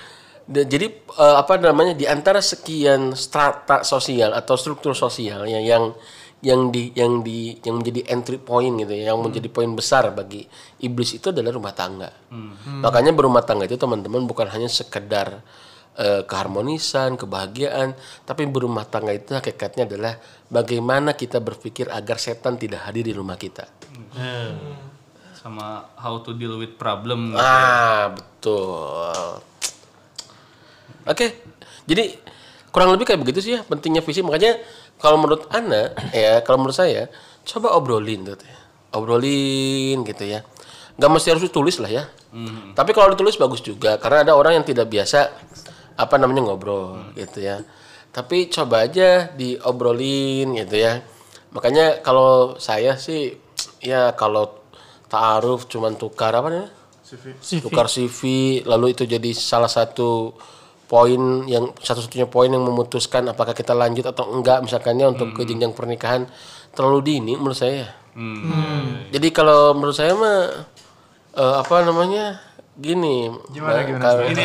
[0.51, 5.85] de- jadi eh, apa namanya di antara sekian strata sosial atau struktur sosial yang yang
[6.45, 10.45] yang di yang di yang menjadi entry point gitu ya, yang menjadi poin besar bagi
[10.83, 12.11] iblis itu adalah rumah tangga.
[12.85, 15.41] Makanya berumah tangga itu teman-teman bukan hanya sekedar
[15.99, 17.95] eh, keharmonisan, kebahagiaan,
[18.27, 20.15] tapi berumah tangga itu hakikatnya adalah
[20.51, 23.67] bagaimana kita berpikir agar setan tidak hadir di rumah kita.
[25.45, 27.45] sama how to deal with problem gitu.
[27.45, 29.45] Ah, betul.
[31.05, 31.37] Oke,
[31.85, 32.17] jadi
[32.73, 34.25] kurang lebih kayak begitu sih ya pentingnya visi.
[34.25, 34.57] Makanya
[34.97, 37.13] kalau menurut Ana, ya kalau menurut saya,
[37.45, 38.59] coba obrolin gitu ya.
[38.97, 40.41] Obrolin gitu ya.
[40.97, 42.05] Gak mesti harus ditulis lah ya.
[42.73, 45.29] Tapi kalau ditulis bagus juga, karena ada orang yang tidak biasa
[45.95, 47.63] apa namanya ngobrol gitu ya.
[48.15, 51.03] Tapi coba aja diobrolin gitu ya.
[51.55, 53.35] Makanya kalau saya sih,
[53.83, 54.63] ya kalau
[55.11, 56.71] taaruf cuman tukar apa namanya?
[57.63, 58.21] tukar CV
[58.65, 60.35] lalu itu jadi salah satu
[60.89, 65.73] poin yang satu-satunya poin yang memutuskan apakah kita lanjut atau enggak misalkannya untuk ke jenjang
[65.73, 66.29] pernikahan
[66.75, 67.87] terlalu dini menurut saya.
[69.11, 70.39] Jadi kalau menurut saya mah
[71.35, 72.39] eh, apa namanya
[72.75, 74.43] gini Gimana, gimana, kalau- Ini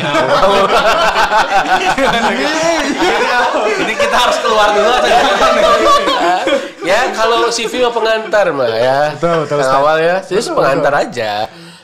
[3.80, 5.60] Ini kita harus keluar dulu atau gimana
[6.80, 9.12] ya kalau CV mah pengantar mah ya.
[9.14, 11.30] Betul, betul, Yang awal ya, jadi pengantar aja.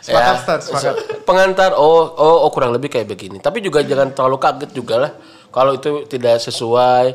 [0.01, 0.63] Sepakat, ya.
[0.63, 0.95] Sepakat.
[1.27, 3.39] Pengantar oh, oh oh kurang lebih kayak begini.
[3.39, 5.13] Tapi juga jangan terlalu kaget juga lah
[5.51, 7.07] kalau itu tidak sesuai.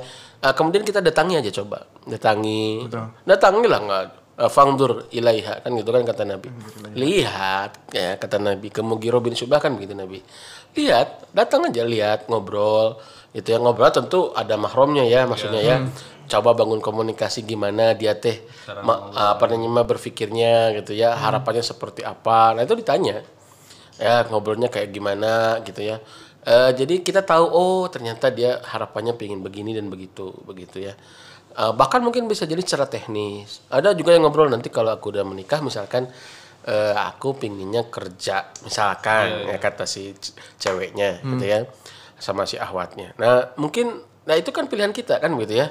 [0.41, 1.85] Ah, kemudian kita datangi aja coba.
[2.05, 2.85] Datangi.
[3.25, 4.03] Datangi lah nggak
[4.47, 6.47] fangdur ilaiha kan gitu kan kata Nabi.
[6.95, 10.23] Lihat ya kata Nabi ke Mughirah bin Syubah kan begitu Nabi.
[10.71, 12.95] Lihat, datang aja lihat ngobrol.
[13.35, 15.77] Itu ya ngobrol tentu ada mahromnya ya maksudnya ya.
[16.31, 18.39] Coba bangun komunikasi gimana dia teh
[18.87, 22.55] ma- apa namanya berpikirnya gitu ya, harapannya seperti apa.
[22.55, 23.19] Nah, itu ditanya.
[23.99, 25.99] Ya, ngobrolnya kayak gimana gitu ya.
[26.41, 30.97] Eh, jadi kita tahu oh ternyata dia harapannya pengen begini dan begitu begitu ya.
[31.53, 33.61] Eh, bahkan mungkin bisa jadi secara teknis.
[33.69, 36.09] Ada juga yang ngobrol nanti kalau aku udah menikah misalkan
[36.65, 40.17] eh, aku pinginnya kerja misalkan ya kata si
[40.57, 41.59] ceweknya gitu ya
[42.17, 43.13] sama si ahwatnya.
[43.21, 45.69] Nah mungkin nah itu kan pilihan kita kan begitu ya.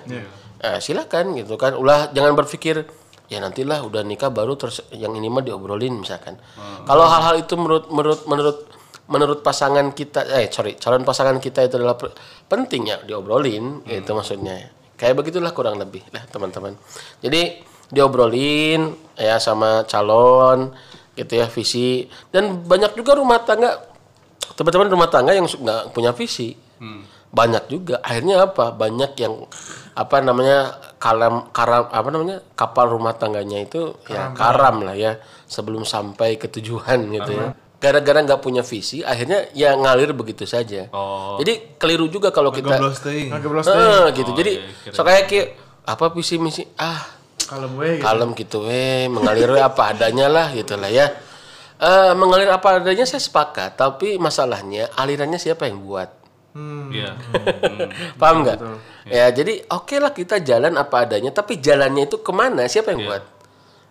[0.62, 1.74] Eh, silakan gitu kan.
[1.74, 2.87] Ulah jangan berpikir
[3.26, 6.38] ya nantilah udah nikah baru terus yang ini mah diobrolin misalkan.
[6.87, 8.69] Kalau hal-hal itu menurut menurut menurut
[9.11, 12.14] menurut pasangan kita eh sorry calon pasangan kita itu adalah pe-
[12.46, 14.70] penting ya diobrolin itu maksudnya.
[14.94, 16.79] Kayak begitulah kurang lebih lah teman-teman.
[17.18, 17.59] Jadi
[17.90, 18.81] diobrolin
[19.14, 20.70] ya sama calon
[21.12, 22.05] gitu ya visi.
[22.29, 23.77] Dan banyak juga rumah tangga
[24.55, 26.55] teman-teman rumah tangga yang nggak punya visi.
[27.31, 28.03] Banyak juga.
[28.03, 28.70] Akhirnya apa?
[28.70, 29.46] Banyak yang
[29.94, 30.59] apa namanya
[30.99, 35.12] kalam karam apa namanya kapal rumah tangganya itu ya karam lah ya
[35.44, 37.49] sebelum sampai ke tujuan gitu ya
[37.80, 40.86] gara-gara nggak punya visi akhirnya ya ngalir begitu saja.
[40.90, 41.40] Oh.
[41.40, 42.76] jadi keliru juga kalau kita
[43.72, 44.30] Eh, gitu.
[44.34, 45.50] Jadi iya, so kayak ki-
[45.82, 46.68] apa visi misi?
[46.76, 48.04] Ah Kalau gue gitu.
[48.04, 51.08] kalem gitu weh mengalir weh apa adanya lah gitu lah ya.
[51.76, 56.12] Eh, mengalir apa adanya saya sepakat tapi masalahnya alirannya siapa yang buat?
[56.52, 57.16] Iya.
[58.16, 58.58] paham nggak?
[59.06, 62.66] ya jadi oke lah kita jalan apa adanya tapi jalannya itu ke mana?
[62.66, 63.22] Siapa yang buat?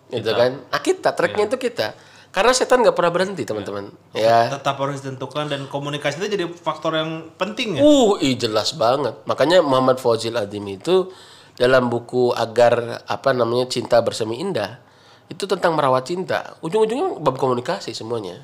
[0.08, 0.62] Gitu kan?
[0.68, 1.92] Ah kita tracknya itu kita
[2.30, 6.94] karena setan nggak pernah berhenti teman-teman ya Tetap harus ditentukan dan komunikasi itu jadi faktor
[6.94, 7.82] yang penting ya.
[7.82, 9.18] Uh, ih, jelas banget.
[9.26, 11.10] Makanya Muhammad Fauzil Adim itu
[11.58, 14.78] dalam buku agar apa namanya cinta bersemi indah
[15.26, 16.54] itu tentang merawat cinta.
[16.58, 18.42] Ujung-ujungnya bab komunikasi semuanya.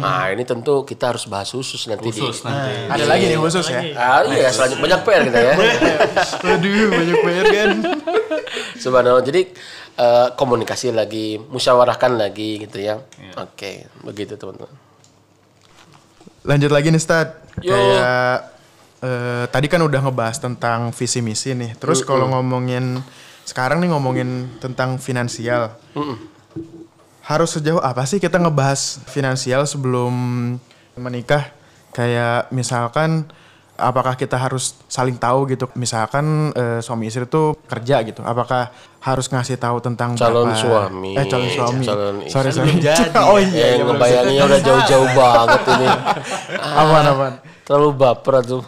[0.00, 2.48] Nah ini tentu kita harus bahas khusus nanti Khusus di.
[2.48, 2.72] nanti.
[2.92, 3.80] Ada lagi nih khusus ya.
[3.96, 5.52] Ah iya, selanjutnya banyak PR kita ya.
[6.52, 7.68] Aduh, banyak PR kan.
[8.76, 9.24] Subhanallah.
[9.24, 9.48] Jadi
[9.98, 13.00] eh, komunikasi lagi, musyawarahkan lagi gitu ya.
[13.38, 14.72] Oke, begitu teman-teman.
[16.44, 17.28] Lanjut lagi nih, Stad.
[17.64, 17.72] Yo.
[17.72, 18.52] Kayak
[19.00, 21.76] eh, tadi kan udah ngebahas tentang visi misi nih.
[21.78, 23.00] Terus kalau ngomongin
[23.44, 25.76] sekarang nih ngomongin tentang finansial.
[27.24, 30.12] Harus sejauh apa sih kita ngebahas finansial sebelum
[30.96, 31.52] menikah?
[31.94, 33.28] Kayak misalkan
[33.76, 35.66] apakah kita harus saling tahu gitu?
[35.74, 38.20] Misalkan eh, suami istri tuh kerja gitu.
[38.20, 41.12] Apakah harus ngasih tahu tentang Calon berapa- suami.
[41.12, 41.84] Eh, calon suami.
[41.84, 42.60] Calon sorry, istri.
[42.60, 42.70] sorry.
[42.70, 43.04] Belum jadi.
[43.20, 45.88] oh iya, Ya, iya, ngebayanginnya udah jauh-jauh banget ini.
[46.80, 47.34] Apaan, apaan?
[47.64, 48.62] Terlalu baper tuh.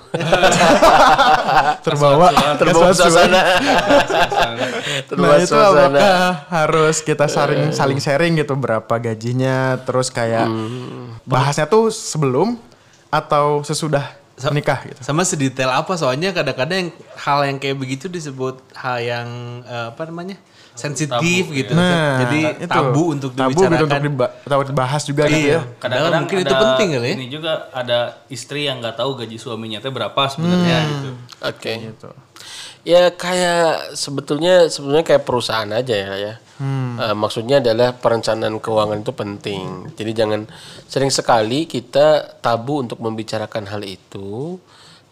[1.83, 2.29] Terbawa.
[2.57, 3.40] Terbawa suasana.
[5.05, 5.85] Terbawa Nah itu suasana.
[5.92, 6.16] apakah
[6.49, 11.12] harus kita saling saling sharing gitu berapa gajinya terus kayak Hmm.
[11.25, 12.57] bahasnya tuh sebelum
[13.09, 14.16] atau sesudah
[14.51, 15.01] nikah gitu.
[15.01, 19.29] Sama sedetail apa soalnya kadang-kadang yang hal yang kayak begitu disebut hal yang
[19.62, 20.37] eh, apa namanya?
[20.77, 21.72] sensitif gitu.
[21.72, 22.68] Nah, Jadi itu.
[22.68, 23.72] tabu untuk tabu dibicarakan.
[23.72, 25.61] gitu untuk diba- tahu dibahas juga gitu ya.
[25.81, 27.14] Kadang-kadang mungkin itu penting kali ya.
[27.16, 30.90] Ini juga ada istri yang nggak tahu gaji suaminya teh berapa sebenarnya Hmm.
[30.92, 31.11] gitu.
[31.40, 31.72] Oke.
[31.81, 32.09] Gitu.
[32.85, 36.35] Ya kayak sebetulnya sebetulnya kayak perusahaan aja ya ya.
[36.57, 39.92] Eh, maksudnya adalah perencanaan keuangan itu penting.
[39.92, 40.40] Jadi jangan
[40.88, 44.57] sering sekali kita tabu untuk membicarakan hal itu.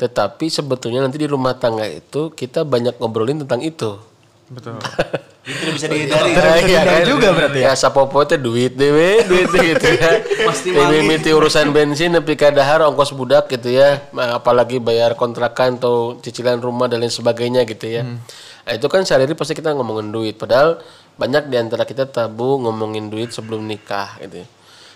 [0.00, 4.00] Tetapi sebetulnya nanti di rumah tangga itu kita banyak ngobrolin tentang itu.
[4.48, 4.76] Betul.
[5.44, 6.32] Itu tidak bisa dihindari.
[6.32, 7.68] Iya Dihindari juga berarti ya?
[7.68, 10.24] Ya sapopo teh duit dewe, duit deh gitu ya.
[10.48, 11.04] Pasti Dewe mali.
[11.04, 14.08] miti urusan bensin nepi ka dahar ongkos budak gitu ya.
[14.16, 18.08] Nah, Apalagi bayar kontrakan atau cicilan rumah dan lain sebagainya gitu ya.
[18.08, 20.80] Nah, itu kan sehari-hari pasti kita ngomongin duit padahal
[21.14, 24.46] banyak di antara kita tabu ngomongin duit sebelum nikah gitu ya.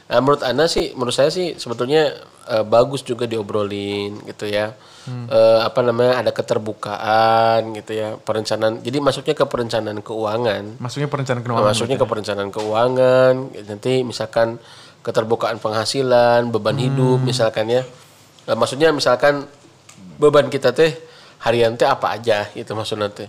[0.09, 4.73] Nah, menurut Anda sih, menurut saya sih sebetulnya eh, bagus juga diobrolin gitu ya.
[5.09, 8.81] Eh, apa namanya ada keterbukaan gitu ya, perencanaan.
[8.81, 10.77] Jadi masuknya ke perencanaan keuangan.
[10.77, 11.71] Maksudnya perencanaan Nah, keuangan.
[11.73, 14.61] masuknya ke perencanaan keuangan nanti misalkan
[15.01, 17.83] keterbukaan penghasilan beban hidup misalkan ya
[18.45, 19.45] Eh, maksudnya misalkan
[20.17, 20.97] beban kita teh
[21.39, 23.29] harian teh apa aja gitu maksudnya teh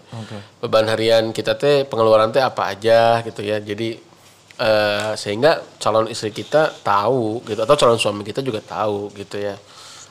[0.60, 3.95] beban harian kita teh pengeluaran teh apa aja gitu ya jadi
[4.60, 9.56] eh, sehingga calon istri kita tahu gitu atau calon suami kita juga tahu gitu ya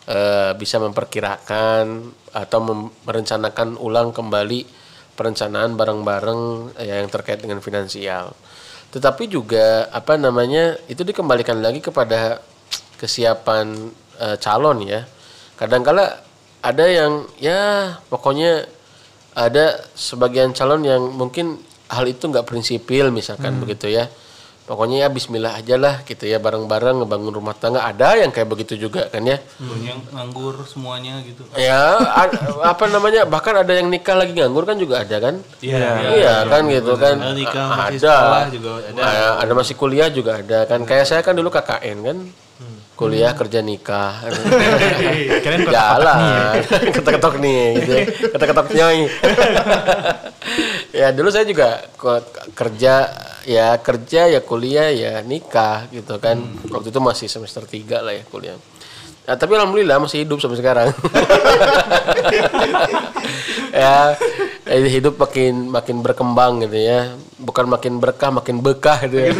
[0.09, 1.85] Eh, bisa memperkirakan
[2.33, 4.65] atau mem- merencanakan ulang kembali
[5.13, 8.33] perencanaan bareng-bareng ya, yang terkait dengan finansial.
[8.89, 12.41] Tetapi juga apa namanya itu dikembalikan lagi kepada
[12.97, 15.05] kesiapan eh, calon ya.
[15.61, 16.25] Kadangkala
[16.63, 18.67] ada yang ya pokoknya
[19.39, 24.11] ada sebagian calon yang mungkin hal itu nggak prinsipil misalkan begitu ya.
[24.69, 27.89] Pokoknya ya Bismillah aja lah gitu ya bareng-bareng ngebangun rumah tangga.
[27.89, 29.41] Ada yang kayak begitu juga kan ya.
[29.57, 31.41] Yang nganggur semuanya gitu.
[31.57, 31.97] Ya,
[32.61, 33.25] apa namanya?
[33.25, 35.41] Bahkan ada yang nikah lagi nganggur kan juga ada kan?
[35.65, 36.13] Iya.
[36.13, 37.17] Iya kan gitu kan.
[37.17, 38.13] Ada nikah, masih ada.
[38.13, 38.89] sekolah juga ada.
[38.93, 40.85] Nah, ada masih kuliah juga ada kan.
[40.85, 42.19] Kayak saya kan dulu KKN kan.
[42.99, 44.27] Kuliah kerja nikah.
[45.47, 46.19] Kalian kok Jalan.
[46.99, 47.93] Ketok-ketok nih gitu.
[47.95, 48.05] ya.
[48.35, 49.03] Ketok-ketok nyoi.
[50.91, 51.87] ya dulu saya juga
[52.59, 52.95] kerja
[53.47, 56.43] ya kerja ya kuliah ya nikah gitu kan.
[56.75, 58.59] Waktu itu masih semester 3 lah ya kuliah.
[59.29, 60.89] Nah, tapi alhamdulillah masih hidup sampai sekarang.
[63.77, 64.17] ya,
[64.89, 67.13] hidup makin makin berkembang gitu ya.
[67.37, 69.31] Bukan makin berkah, makin bekah gitu ya.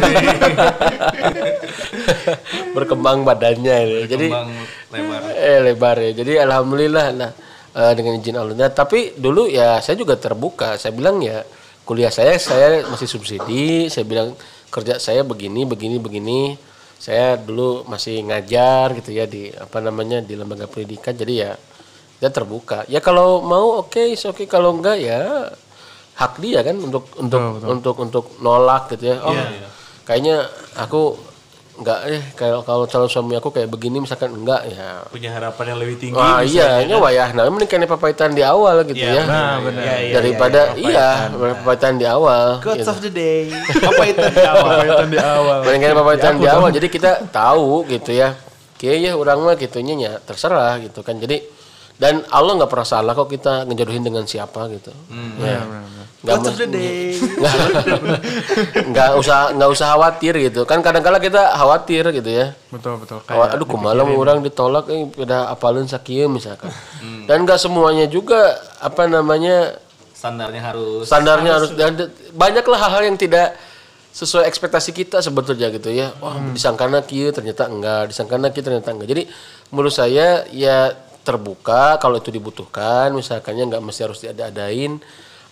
[2.79, 4.05] Berkembang badannya gitu.
[4.15, 4.49] Jadi Kembang
[4.89, 5.21] lebar.
[5.35, 6.11] eh lebar ya.
[6.23, 7.31] Jadi alhamdulillah nah
[7.75, 8.55] eh, dengan izin Allah.
[8.55, 10.79] Nah, tapi dulu ya saya juga terbuka.
[10.79, 11.43] Saya bilang ya
[11.83, 13.91] kuliah saya saya masih subsidi.
[13.91, 14.33] Saya bilang
[14.71, 16.41] kerja saya begini begini begini.
[16.99, 21.15] Saya dulu masih ngajar gitu ya di apa namanya di lembaga pendidikan.
[21.15, 21.55] Jadi ya
[22.19, 22.83] dia terbuka.
[22.91, 25.47] Ya kalau mau oke, is oke kalau enggak ya
[26.19, 29.23] hak dia kan untuk untuk untuk untuk nolak gitu ya.
[29.23, 29.31] Oh,
[30.03, 30.43] kayaknya
[30.75, 31.15] aku
[31.79, 35.79] enggak eh kalau kalau calon suami aku kayak begini misalkan enggak ya Punya harapan yang
[35.79, 36.15] lebih tinggi.
[36.19, 37.31] Wah iya, wah ya.
[37.31, 39.23] Nah, mending kena papaitan di awal gitu Iya, ya.
[39.25, 39.81] Nah, benar.
[39.81, 42.59] Iya, iya, Daripada iya, papaitan di awal.
[42.61, 42.91] Quotes gitu.
[42.91, 43.49] of the day.
[43.89, 44.75] Apa itu di awal?
[44.83, 45.57] Papaitan di awal.
[45.65, 46.69] Mending papaitan di awal.
[46.69, 48.35] Jadi kita tahu gitu ya.
[48.79, 51.15] Kayak ya orang mah gitunya ya terserah gitu kan.
[51.19, 51.41] Jadi
[51.99, 54.91] dan Allah nggak pernah salah kok kita ngejodohin dengan siapa gitu.
[55.11, 55.15] ya.
[55.39, 57.15] Nggak Quotes of mus- the day.
[57.15, 57.55] nggak
[58.91, 63.23] nggak usah nggak usah khawatir gitu kan kadang-kala kita khawatir gitu ya Betul betul.
[63.23, 66.69] Kayak, aduh kumaha orang ditolak eh pada apalin sakieu misalkan.
[67.25, 69.79] Dan gak semuanya juga apa namanya
[70.13, 73.55] Standarnya harus standarnya harus dan de- banyaklah hal-hal yang tidak
[74.11, 76.11] sesuai ekspektasi kita sebetulnya gitu ya.
[76.19, 79.07] Wah, disangkana kieu ternyata enggak, disangkana kieu ternyata enggak.
[79.07, 79.23] Jadi
[79.71, 80.91] menurut saya ya
[81.23, 84.99] terbuka kalau itu dibutuhkan misalkannya nggak mesti harus diada-adain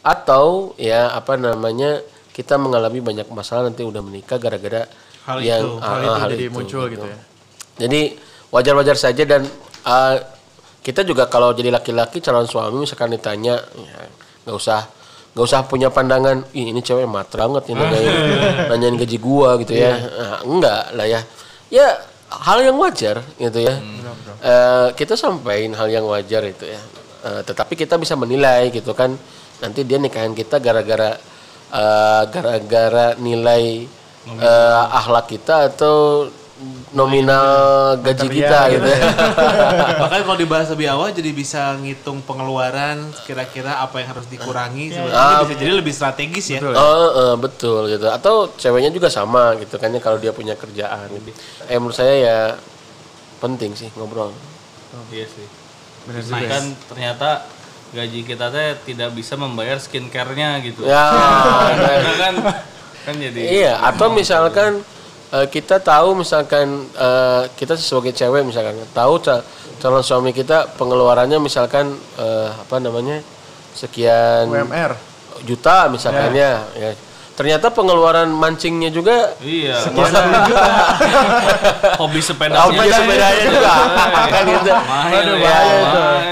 [0.08, 2.00] atau ya apa namanya
[2.32, 4.88] kita mengalami banyak masalah nanti udah menikah gara-gara
[5.28, 7.04] Hal yang itu, ah, Hal itu hal jadi itu, muncul gitu.
[7.04, 7.17] ya.
[7.84, 8.02] jadi
[8.48, 9.43] wajar-wajar saja dan
[9.84, 10.15] uh,
[10.80, 14.00] kita juga kalau jadi laki-laki calon suami misalkan ditanya ya,
[14.48, 14.88] nggak usah
[15.36, 18.15] nggak usah punya pandangan Ih, ini cewek matre banget nih nanyain,
[18.72, 19.93] nanyain gaji gua gitu ya.
[19.93, 21.22] Nah, enggak lah ya.
[21.70, 21.88] Ya
[22.32, 23.78] hal yang wajar gitu ya.
[24.41, 26.82] Eh, kita sampaikan hal yang wajar itu ya.
[27.22, 29.13] Eh, tetapi kita bisa menilai gitu kan
[29.58, 31.17] nanti dia nikahin kita gara-gara
[31.74, 33.86] eh, gara-gara nilai
[34.28, 36.28] eh, akhlak kita atau
[36.89, 39.00] nominal gaji kita gitu ya.
[40.02, 45.46] Bahkan kalau dibahas lebih awal jadi bisa ngitung pengeluaran kira-kira apa yang harus dikurangi Ah,
[45.46, 46.60] sebetulnya bisa jadi lebih strategis ya.
[46.65, 48.10] Oh, eh, betul gitu.
[48.10, 51.06] Atau ceweknya juga sama gitu kan ya kalau dia punya kerjaan.
[51.13, 51.30] Gitu.
[51.70, 52.38] Eh menurut saya ya
[53.38, 54.34] penting sih ngobrol.
[55.13, 55.46] Iya sih.
[56.10, 57.30] Benar Nah, kan ternyata
[57.95, 60.84] gaji kita teh tidak bisa membayar skincare-nya gitu.
[60.84, 61.08] Ya,
[61.80, 62.34] Karena kan
[63.08, 63.73] kan jadi iya.
[63.80, 64.84] Atau misalkan
[65.32, 69.43] eh, kita tahu misalkan eh, kita sebagai cewek misalkan tahu ca-
[69.80, 73.23] calon suami kita pengeluarannya misalkan eh, apa namanya
[73.78, 74.97] sekian UMR.
[75.45, 76.65] juta misalkan ya.
[76.76, 76.91] ya.
[77.38, 79.78] Ternyata pengeluaran mancingnya juga Iya.
[79.80, 80.10] Sekian
[82.02, 82.58] Hobi sepeda.
[82.60, 83.73] Oh, punya sepedanya juga.
[84.28, 84.71] kan gitu.
[84.73, 85.60] Aduh, Ya,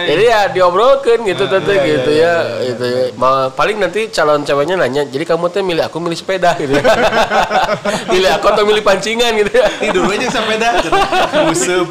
[0.05, 2.33] Jadi ya diobrolkan gitu tante gitu ya.
[2.63, 3.03] Gitu ya.
[3.15, 6.73] Ma- paling nanti calon ceweknya nanya, jadi kamu teh milih aku milih sepeda gitu.
[8.13, 9.65] milih aku atau milih pancingan gitu ya.
[9.79, 10.69] Tidur aja sepeda.
[11.45, 11.85] Musep.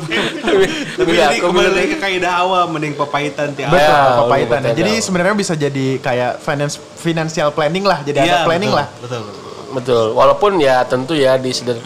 [0.95, 4.59] Tapi jadi aku kembali ke kaidah awal mending papahitan ti Betul, Ya, papaitan.
[4.65, 4.77] betul.
[4.77, 8.87] Jadi sebenarnya bisa jadi kayak finance financial planning lah, jadi Iya, ada planning lah.
[9.05, 9.21] Betul.
[9.23, 9.53] betul.
[9.75, 10.07] Betul.
[10.15, 11.83] Walaupun ya tentu ya diseder-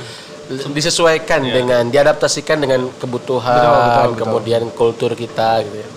[0.48, 4.18] disesuaikan dengan diadaptasikan dengan kebutuhan Betul, betul, betul.
[4.24, 5.88] kemudian kultur kita gitu ya.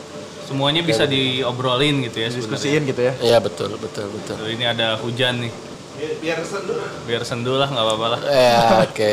[0.43, 2.27] Semuanya bisa diobrolin gitu ya.
[2.27, 3.13] Diskusiin gitu ya.
[3.23, 4.35] Iya betul betul betul.
[4.35, 5.51] Tuh, ini ada hujan nih.
[6.19, 6.73] Biar sendu.
[7.07, 8.19] Biar sendu lah nggak apa-apa lah.
[8.27, 9.11] Ya oke.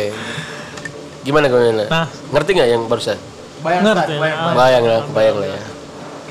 [1.22, 1.84] Gimana gimana?
[1.86, 2.06] Nah.
[2.34, 3.18] Ngerti nggak yang barusan?
[3.62, 4.14] Bayang, Ngerti.
[4.18, 4.38] bayang.
[4.38, 4.54] Ah.
[4.54, 5.62] Bayang lah, bayang lah ya.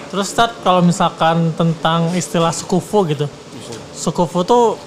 [0.08, 3.28] Terus Tat, kalau misalkan tentang istilah sukufu gitu.
[3.92, 4.80] Sukufu tuh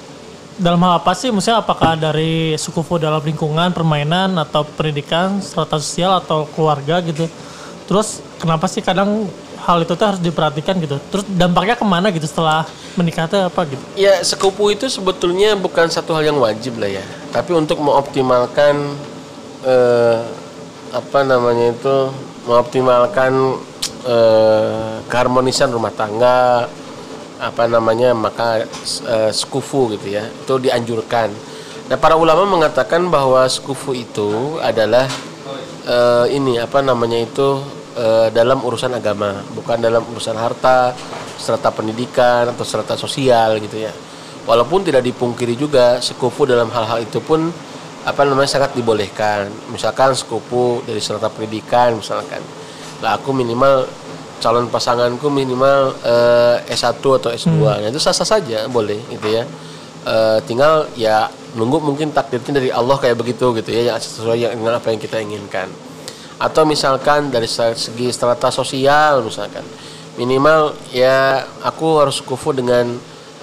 [0.60, 1.32] dalam hal apa sih?
[1.32, 7.26] Maksudnya apakah dari sukufu dalam lingkungan, permainan, atau pendidikan, strata sosial, atau keluarga gitu.
[7.88, 9.26] Terus kenapa sih kadang
[9.64, 11.00] hal itu tuh harus diperhatikan gitu.
[11.10, 13.82] Terus dampaknya ke mana gitu setelah menikah tuh apa gitu.
[13.96, 17.04] Ya sekupu itu sebetulnya bukan satu hal yang wajib lah ya.
[17.34, 18.94] Tapi untuk mengoptimalkan
[19.64, 20.20] eh,
[20.90, 21.96] apa namanya itu
[22.46, 23.32] mengoptimalkan
[24.06, 26.70] eh, keharmonisan rumah tangga
[27.40, 28.68] apa namanya maka
[29.08, 31.32] eh, sekufu gitu ya itu dianjurkan.
[31.88, 35.08] Nah para ulama mengatakan bahwa sekufu itu adalah
[35.88, 37.64] eh, ini apa namanya itu
[37.96, 40.92] eh, dalam urusan agama bukan dalam urusan harta
[41.40, 43.92] serta pendidikan atau serta sosial gitu ya.
[44.44, 47.48] Walaupun tidak dipungkiri juga sekufu dalam hal-hal itu pun
[48.04, 49.48] apa namanya sangat dibolehkan.
[49.72, 52.40] Misalkan sekufu dari serta pendidikan misalkan.
[53.00, 53.88] Lah aku minimal
[54.40, 59.44] calon pasanganku minimal eh, S1 atau S2 nah itu sah-sah saja boleh gitu ya.
[60.00, 64.80] Eh, tinggal ya nunggu mungkin takdirnya dari Allah kayak begitu gitu ya yang sesuai dengan
[64.80, 65.68] apa yang kita inginkan.
[66.40, 69.60] Atau misalkan dari se- segi strata sosial misalkan.
[70.16, 72.96] Minimal ya aku harus kufu dengan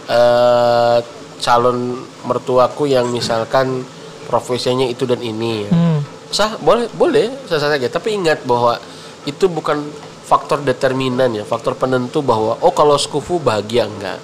[0.10, 0.98] eh,
[1.38, 3.86] calon mertuaku yang misalkan
[4.26, 5.72] profesinya itu dan ini ya.
[5.72, 6.00] Hmm.
[6.28, 7.86] sah boleh boleh sah saja.
[7.86, 8.82] Tapi ingat bahwa
[9.30, 9.86] itu bukan
[10.28, 14.20] faktor determinan ya faktor penentu bahwa oh kalau skufu bahagia enggak.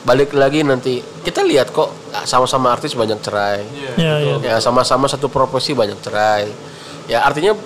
[0.00, 3.60] Balik lagi nanti kita lihat kok ah, sama-sama artis banyak cerai.
[3.98, 4.34] Iya, iya.
[4.38, 4.54] ya.
[4.62, 6.46] sama-sama satu profesi banyak cerai.
[7.10, 7.58] Ya artinya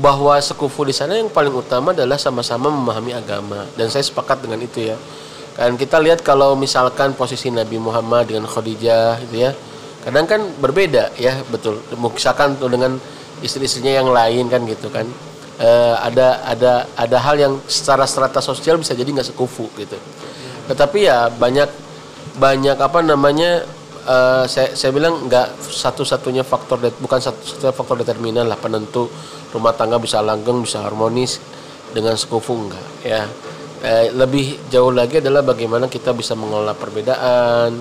[0.00, 3.68] bahwa sekufu di sana yang paling utama adalah sama-sama memahami agama.
[3.76, 4.96] Dan saya sepakat dengan itu ya.
[5.54, 9.52] Kan kita lihat kalau misalkan posisi Nabi Muhammad dengan Khadijah gitu ya
[10.00, 11.76] kadang kan berbeda ya betul.
[11.92, 12.96] Misalkan tuh dengan
[13.44, 15.04] istri-istrinya yang lain kan gitu kan
[15.60, 19.92] Eh, ada ada ada hal yang secara strata sosial bisa jadi nggak sekufu gitu.
[20.72, 21.68] Tetapi ya banyak
[22.40, 23.68] banyak apa namanya
[24.08, 29.12] eh, saya saya bilang nggak satu-satunya faktor det- bukan satu-satunya faktor determinan lah penentu
[29.52, 31.36] rumah tangga bisa langgeng bisa harmonis
[31.92, 33.28] dengan sekufu enggak ya.
[33.84, 37.76] Eh, lebih jauh lagi adalah bagaimana kita bisa mengelola perbedaan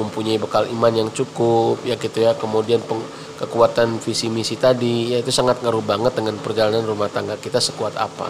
[0.00, 2.32] mempunyai bekal iman yang cukup ya gitu ya.
[2.40, 3.04] Kemudian peng-
[3.38, 7.94] kekuatan visi misi tadi ya itu sangat ngaruh banget dengan perjalanan rumah tangga kita sekuat
[7.94, 8.28] apa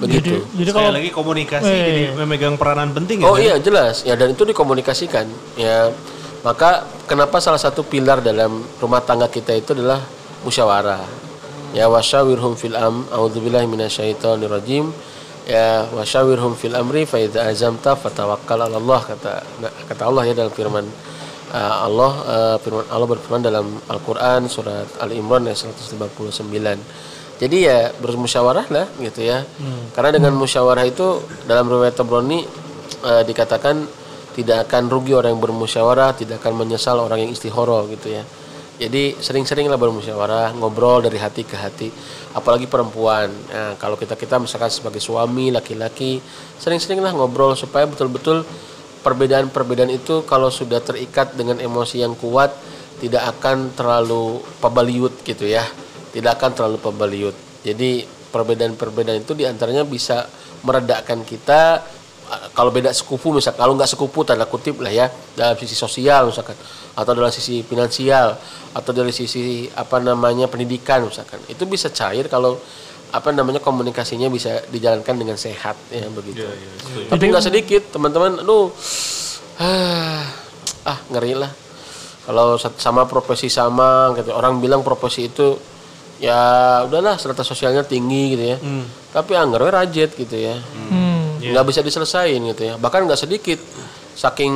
[0.00, 1.80] begitu Jadi, jadi Sekali kalau lagi komunikasi Eh.
[1.84, 3.28] jadi memegang peranan penting ya.
[3.28, 3.44] Oh kan?
[3.44, 5.92] iya jelas ya dan itu dikomunikasikan ya
[6.40, 10.00] maka kenapa salah satu pilar dalam rumah tangga kita itu adalah
[10.40, 11.04] musyawarah
[11.76, 14.88] ya wasyawirhum fil am a'udzubillahi minasyaitonirrajim
[15.44, 19.32] ya wasyawirhum fil amri fa idza azamta fatawakkal 'ala Allah kata
[19.84, 20.88] kata Allah ya dalam firman
[21.56, 27.10] Allah uh, firman Allah berfirman dalam Al-Qur'an surat Al-Imran ayat 159
[27.40, 29.40] jadi ya bermusyawarah lah gitu ya.
[29.96, 32.44] Karena dengan musyawarah itu dalam riwayat Tabrani
[33.00, 33.80] eh, dikatakan
[34.36, 38.28] tidak akan rugi orang yang bermusyawarah tidak akan menyesal orang yang istihoro gitu ya.
[38.76, 41.88] Jadi sering-seringlah bermusyawarah ngobrol dari hati ke hati.
[42.36, 43.32] Apalagi perempuan.
[43.32, 46.20] Nah, kalau kita kita misalkan sebagai suami laki-laki
[46.60, 48.44] sering-seringlah ngobrol supaya betul-betul
[49.00, 52.52] perbedaan-perbedaan itu kalau sudah terikat dengan emosi yang kuat
[53.00, 55.64] tidak akan terlalu pabaliut gitu ya.
[56.10, 60.24] Tidak akan terlalu pabaliut jadi perbedaan-perbedaan itu di antaranya bisa
[60.64, 61.84] meredakan kita
[62.28, 66.32] eh, kalau beda sekufu misal kalau nggak sekufu tanda kutip lah ya dalam sisi sosial
[66.32, 66.56] misalkan
[66.96, 68.36] atau dalam sisi finansial
[68.72, 71.40] atau dari sisi apa namanya pendidikan misalkan.
[71.48, 72.56] Itu bisa cair kalau
[73.10, 76.46] apa namanya komunikasinya bisa dijalankan dengan sehat ya begitu.
[77.10, 78.42] Tapi nggak sedikit teman-teman.
[78.42, 78.70] Aduh
[79.58, 80.24] ah,
[80.86, 81.50] ah ngeri lah.
[82.26, 84.30] Kalau sama profesi sama gitu.
[84.30, 85.58] Orang bilang profesi itu
[86.22, 88.56] ya udahlah strata sosialnya tinggi gitu ya.
[89.10, 90.54] Tapi anggarnya rajet gitu ya.
[90.54, 92.74] Hmm, nggak bisa diselesain gitu ya.
[92.78, 93.58] Bahkan nggak sedikit.
[94.14, 94.52] Saking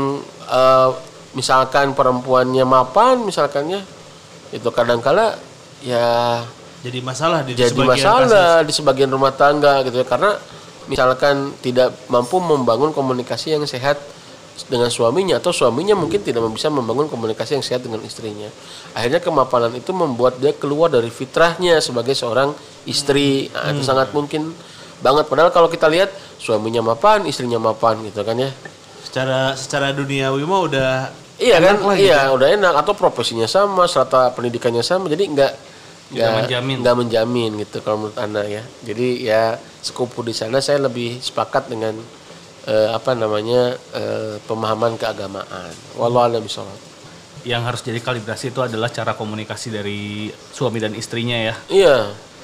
[0.46, 0.90] eh,
[1.34, 3.82] misalkan perempuannya mapan misalkannya
[4.54, 5.34] itu kadangkala
[5.82, 6.40] ya
[6.84, 10.06] Jadi masalah di jadi sebagian masalah di sebagian rumah tangga gitu ya.
[10.06, 10.36] Karena
[10.84, 13.96] misalkan tidak mampu membangun komunikasi yang sehat
[14.68, 18.46] dengan suaminya atau suaminya mungkin tidak bisa membangun komunikasi yang sehat dengan istrinya.
[18.92, 22.52] Akhirnya kemapanan itu membuat dia keluar dari fitrahnya sebagai seorang
[22.86, 23.48] istri.
[23.50, 24.52] Nah, itu sangat mungkin
[25.00, 25.26] banget.
[25.26, 28.52] Padahal kalau kita lihat suaminya mapan istrinya mapan gitu kan ya.
[28.52, 29.08] Kasus.
[29.08, 30.90] Secara secara duniawi mah udah
[31.34, 32.38] Iya kan, lah iya gitu.
[32.38, 32.74] udah enak.
[32.78, 35.52] Atau profesinya sama, serata pendidikannya sama, jadi nggak
[36.14, 36.76] Nggak menjamin.
[36.80, 38.62] nggak menjamin gitu kalau menurut anda ya.
[38.80, 39.42] Jadi ya
[39.80, 41.98] sekupu di sana saya lebih sepakat dengan
[42.64, 45.74] eh, apa namanya eh, pemahaman keagamaan.
[45.94, 46.72] Walau a'lam bishawab.
[47.44, 50.00] Yang harus jadi kalibrasi itu adalah cara komunikasi dari
[50.30, 51.54] suami dan istrinya ya.
[51.68, 51.96] Iya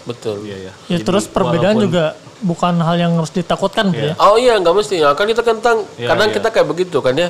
[0.05, 0.45] betul.
[0.45, 0.73] Iya ya.
[0.91, 2.05] Ya Jadi terus perbedaan walaupun- juga
[2.41, 4.15] bukan hal yang harus ditakutkan gitu ya.
[4.21, 5.01] Oh iya nggak mesti.
[5.15, 6.37] Kan kita kentang Iya, kadang iya.
[6.37, 7.29] kita kayak begitu kan ya.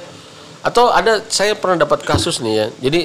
[0.61, 2.67] Atau ada saya pernah dapat kasus nih ya.
[2.91, 3.01] Jadi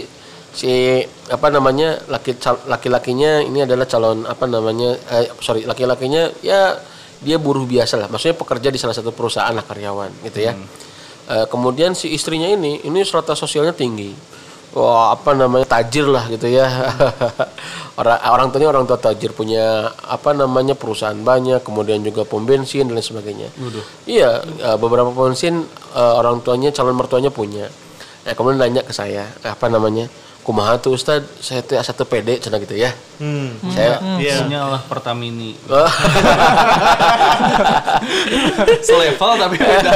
[0.55, 2.39] si apa namanya laki
[2.71, 6.79] laki-lakinya ini adalah calon apa namanya eh, sorry laki-lakinya ya
[7.19, 8.07] dia buruh biasa lah.
[8.07, 10.55] Maksudnya pekerja di salah satu perusahaan lah karyawan gitu ya.
[11.25, 14.13] Eh, kemudian si istrinya ini ini strata sosialnya tinggi.
[14.75, 16.67] Wah apa namanya tajir lah gitu ya.
[17.99, 22.85] orang orang tuanya orang tua tajir punya apa namanya perusahaan banyak, kemudian juga pom bensin
[22.85, 23.49] dan lain sebagainya.
[24.05, 27.71] Iya eh, beberapa pom bensin eh, orang tuanya calon mertuanya punya.
[28.25, 30.09] Nah, kemudian nanya ke saya apa namanya
[30.45, 32.93] kumaha tuh Ustad saya tuh satu PD cina gitu ya.
[33.17, 33.57] Hmm.
[33.73, 34.45] Saya Iya.
[34.45, 35.57] Punya lah Pertamini.
[35.65, 35.89] Oh,
[38.85, 39.91] Selevel tapi beda.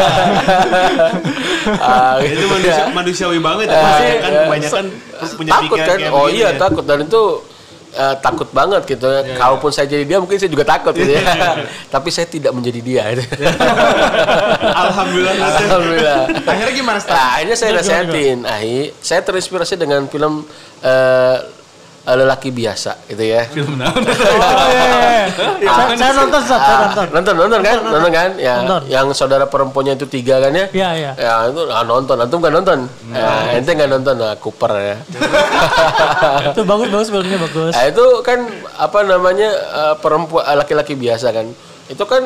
[1.78, 2.86] ah, itu gitu manusia, ya.
[2.89, 3.78] manusiawi banget ya.
[3.78, 4.41] Pasti kan ya.
[4.50, 4.86] kebanyakan
[5.38, 6.58] punya takut pikiran kan oh begini iya ya.
[6.58, 7.24] takut dan itu
[7.94, 9.38] eh, takut banget gitu ya.
[9.38, 11.24] Kalaupun saya jadi dia mungkin saya juga takut gitu ya.
[11.94, 13.04] Tapi saya tidak menjadi dia.
[13.14, 13.24] gitu.
[14.86, 15.36] Alhamdulillah.
[15.66, 16.22] Alhamdulillah.
[16.46, 16.98] Akhirnya gimana?
[17.04, 18.38] Nah, akhirnya saya nasihatin.
[18.46, 20.46] Ahi, saya terinspirasi dengan film
[20.82, 21.38] eh,
[22.16, 23.45] lelaki biasa gitu ya.
[23.49, 24.01] Film naon?
[24.39, 25.70] Oh iya, iya.
[25.70, 27.07] Saya, saya nonton, saya nonton.
[27.12, 27.78] Nonton, nonton kan?
[27.82, 28.30] Nonton kan?
[28.39, 28.55] Ya,
[28.88, 30.66] yang saudara perempuannya itu tiga kan ya?
[30.72, 31.12] Iya, iya.
[31.18, 32.80] Ya itu ah, nonton, antum nggak nonton?
[33.12, 34.97] Ya, ente nggak nonton, nah, Cooper ya.
[36.53, 37.74] Itu bagus, bagus filmnya bagus.
[37.76, 38.39] Nah, itu kan
[38.80, 41.47] apa namanya eh, perempuan eh, laki-laki biasa kan.
[41.89, 42.24] Itu kan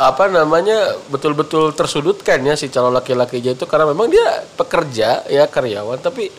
[0.00, 6.00] apa namanya betul-betul tersudutkan ya si calon laki-lakinya itu karena memang dia pekerja ya karyawan
[6.00, 6.32] tapi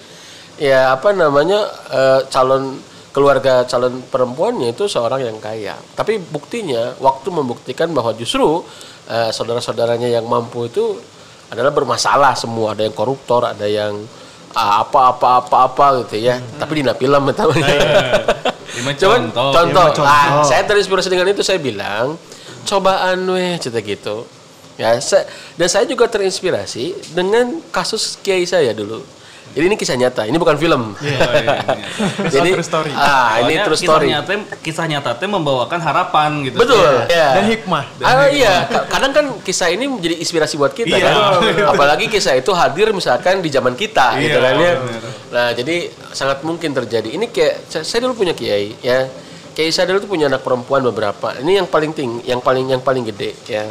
[0.61, 2.77] ya apa namanya eh, calon
[3.09, 5.73] keluarga calon perempuannya itu seorang yang kaya.
[5.97, 8.61] Tapi buktinya waktu membuktikan bahwa justru
[9.09, 11.01] eh, saudara-saudaranya yang mampu itu
[11.51, 13.99] adalah bermasalah semua, ada yang koruptor, ada yang
[14.55, 16.39] ah, apa apa apa apa gitu ya.
[16.39, 17.77] Tapi di film namanya.
[18.71, 19.51] Lima Cuman contoh.
[19.51, 20.07] contoh, contoh.
[20.07, 22.15] Ah, saya terinspirasi dengan itu saya bilang
[22.63, 24.23] cobaan weh cerita gitu.
[24.79, 25.27] Ya, saya,
[25.59, 29.03] dan saya juga terinspirasi dengan kasus kiai saya dulu.
[29.51, 30.91] Jadi ini kisah nyata, ini bukan film.
[30.91, 31.59] Oh, iya, iya.
[32.33, 32.91] Jadi true story.
[32.93, 34.07] ah ini Soalnya true kisah story.
[34.07, 36.55] nyata, kisah nyata teh membawakan harapan gitu.
[36.55, 36.87] Betul.
[37.05, 37.35] ya.
[37.35, 37.83] Dan hikmah.
[37.99, 41.03] Ah iya, Ka- kadang kan kisah ini menjadi inspirasi buat kita Iya.
[41.03, 41.15] kan.
[41.71, 44.73] Apalagi kisah itu hadir misalkan di zaman kita gitu Iya, kan ya.
[45.29, 45.75] Nah, jadi
[46.09, 47.11] sangat mungkin terjadi.
[47.11, 49.11] Ini kayak saya, saya dulu punya kiai ya.
[49.51, 51.35] Kiai saya dulu tuh punya anak perempuan beberapa.
[51.35, 53.67] Ini yang paling tinggi, yang paling yang paling gede ya.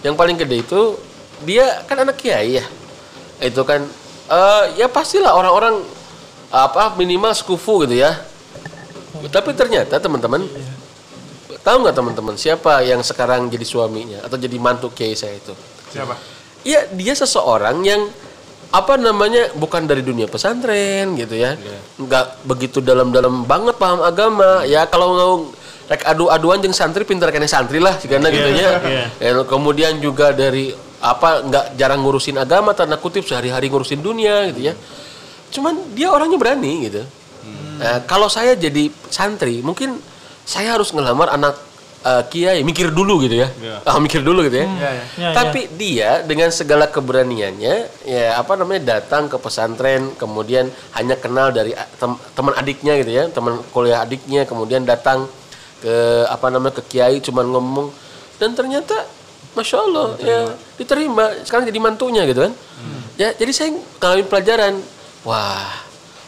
[0.00, 0.94] Yang paling gede itu
[1.42, 2.64] dia kan anak kiai ya.
[3.38, 3.82] Itu kan
[4.26, 5.82] eh ya pastilah orang-orang
[6.50, 8.14] apa minimal sekufu gitu ya.
[9.32, 10.44] Tapi ternyata teman-teman
[11.66, 15.50] Tahu nggak teman-teman siapa yang sekarang jadi suaminya atau jadi mantu kiai saya itu?
[15.90, 16.14] Siapa?
[16.62, 18.06] Iya dia seseorang yang
[18.70, 21.58] apa namanya bukan dari dunia pesantren gitu ya,
[21.98, 24.62] nggak begitu dalam-dalam banget paham agama.
[24.62, 25.34] Ya kalau mau
[25.90, 28.70] rek adu-aduan jeung santri pintar kene santri lah karena gitu ya.
[29.18, 34.70] Ya, Kemudian juga dari apa nggak jarang ngurusin agama tanda kutip sehari-hari ngurusin dunia gitu
[34.70, 34.74] ya.
[35.50, 37.02] Cuman dia orangnya berani gitu.
[37.76, 40.00] Nah, kalau saya jadi santri, mungkin
[40.42, 41.54] saya harus ngelamar anak
[42.02, 43.48] eh, kiai, mikir dulu gitu ya.
[43.88, 44.66] Ah, mikir dulu gitu ya.
[44.66, 44.90] Ya,
[45.36, 47.74] Tapi dia dengan segala keberaniannya,
[48.04, 53.12] ya apa namanya datang ke pesantren, kemudian hanya kenal dari a- tem- teman adiknya gitu
[53.12, 55.28] ya, teman kuliah adiknya, kemudian datang
[55.76, 55.94] ke
[56.26, 57.86] apa namanya ke kiai, cuman ngomong
[58.36, 58.96] dan ternyata,
[59.56, 60.40] masya Allah ya.
[60.76, 61.32] Diterima.
[61.42, 62.52] Sekarang jadi mantunya gitu kan.
[63.16, 64.74] Ya jadi saya ngalamin pelajaran,
[65.24, 65.72] wah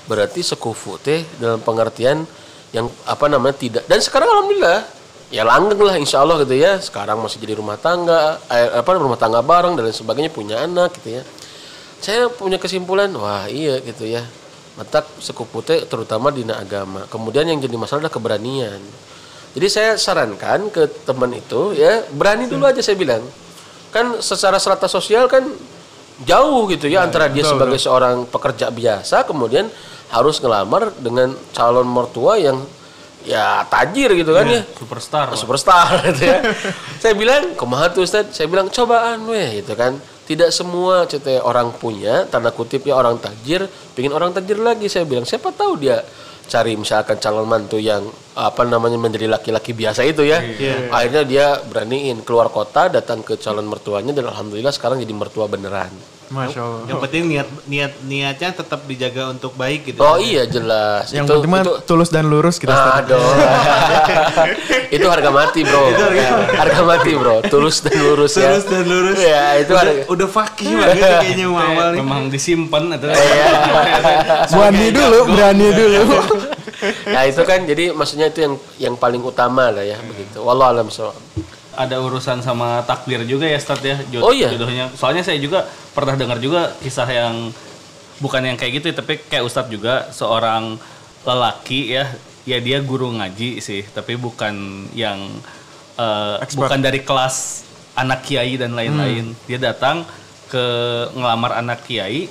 [0.09, 2.25] berarti sekufu teh dalam pengertian
[2.73, 3.85] yang apa namanya tidak.
[3.85, 4.89] Dan sekarang alhamdulillah
[5.29, 6.81] ya langgeng lah insya Allah gitu ya.
[6.81, 10.97] Sekarang masih jadi rumah tangga eh, apa rumah tangga bareng dan lain sebagainya punya anak
[10.97, 11.23] gitu ya.
[12.01, 14.25] Saya punya kesimpulan wah iya gitu ya.
[14.81, 17.05] Matak sekufu teh terutama di agama.
[17.13, 18.81] Kemudian yang jadi masalah adalah keberanian
[19.59, 23.27] jadi saya sarankan ke teman itu ya berani dulu aja saya bilang
[23.91, 25.43] kan secara strata sosial kan
[26.23, 29.67] jauh gitu ya antara dia sebagai seorang pekerja biasa kemudian
[30.15, 32.63] harus ngelamar dengan calon mertua yang
[33.27, 35.27] ya tajir gitu kan ya Superstar.
[35.29, 35.37] lah.
[35.37, 36.39] superstar gitu ya.
[37.03, 38.31] saya bilang, kumaha tuh Ustaz?
[38.33, 39.99] Saya bilang cobaan weh gitu kan.
[40.29, 43.65] Tidak semua cetek orang punya tanda kutip ya orang tajir,
[43.97, 45.25] pingin orang tajir lagi saya bilang.
[45.25, 46.05] Siapa tahu dia
[46.49, 50.41] cari misalkan calon mantu yang apa namanya menjadi laki-laki biasa itu ya.
[50.89, 55.93] Akhirnya dia beraniin keluar kota datang ke calon mertuanya dan alhamdulillah sekarang jadi mertua beneran.
[56.29, 56.85] Masya Allah.
[56.93, 60.01] Yang penting niat niat niatnya tetap dijaga untuk baik gitu.
[60.05, 61.09] Oh iya jelas.
[61.09, 63.01] Yang itu, penting itu tulus dan lurus kita.
[63.01, 63.17] Aduh.
[64.97, 65.89] itu harga mati, Bro.
[66.53, 67.37] harga mati, Bro.
[67.49, 68.53] Tulus dan lurus ya.
[68.53, 69.17] Terus dan lurus.
[69.17, 70.03] Ya, itu udah, harga.
[70.13, 71.89] udah fakih banget sih kayaknya mau awal.
[71.97, 73.49] Memang disimpan atau Iya.
[74.53, 76.01] Berani dulu, berani dulu.
[77.07, 80.41] Ya itu kan jadi maksudnya itu yang yang paling utama lah ya begitu.
[80.41, 81.11] Wallahu alam so.
[81.79, 84.51] ada urusan sama takdir juga ya Start ya jod- Oh, iya?
[84.51, 84.91] jodohnya.
[84.99, 85.63] Soalnya saya juga
[85.95, 87.55] pernah dengar juga kisah yang
[88.19, 90.75] bukan yang kayak gitu tapi kayak Ustadz juga seorang
[91.23, 92.11] lelaki ya
[92.43, 94.55] ya dia guru ngaji sih tapi bukan
[94.91, 95.23] yang
[96.43, 96.67] Expert.
[96.67, 97.63] bukan dari kelas
[97.95, 99.35] anak kiai dan lain-lain.
[99.35, 99.47] Hmm.
[99.47, 100.03] Dia datang
[100.47, 100.65] ke
[101.15, 102.27] ngelamar anak kiai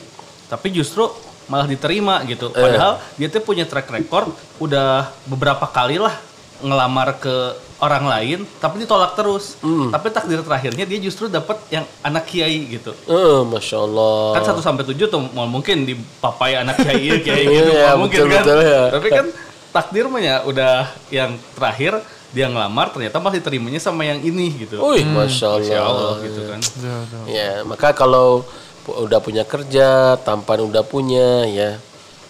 [0.48, 1.08] tapi justru
[1.48, 2.52] malah diterima gitu.
[2.54, 2.60] Eh.
[2.60, 6.16] Padahal dia tuh punya track record udah beberapa kali lah
[6.58, 9.58] ngelamar ke orang lain tapi ditolak terus.
[9.62, 9.94] Hmm.
[9.94, 12.92] Tapi takdir terakhirnya dia justru dapat yang anak kiai gitu.
[13.06, 14.42] Eh, masya Allah.
[14.42, 18.44] Kan 1 sampai 7 tuh mungkin dipapai anak kiai Iya, gitu iya, mungkin betul, kan.
[18.44, 18.84] betul, ya.
[18.90, 19.26] Tapi kan
[19.70, 22.02] takdir mah ya udah yang terakhir
[22.34, 24.82] dia ngelamar ternyata masih terimanya sama yang ini gitu.
[24.82, 25.64] Wih, masya Allah.
[25.64, 26.60] Masya Allah gitu kan.
[27.30, 28.44] Ya, maka kalau
[28.88, 31.76] udah punya kerja, tampan udah punya ya,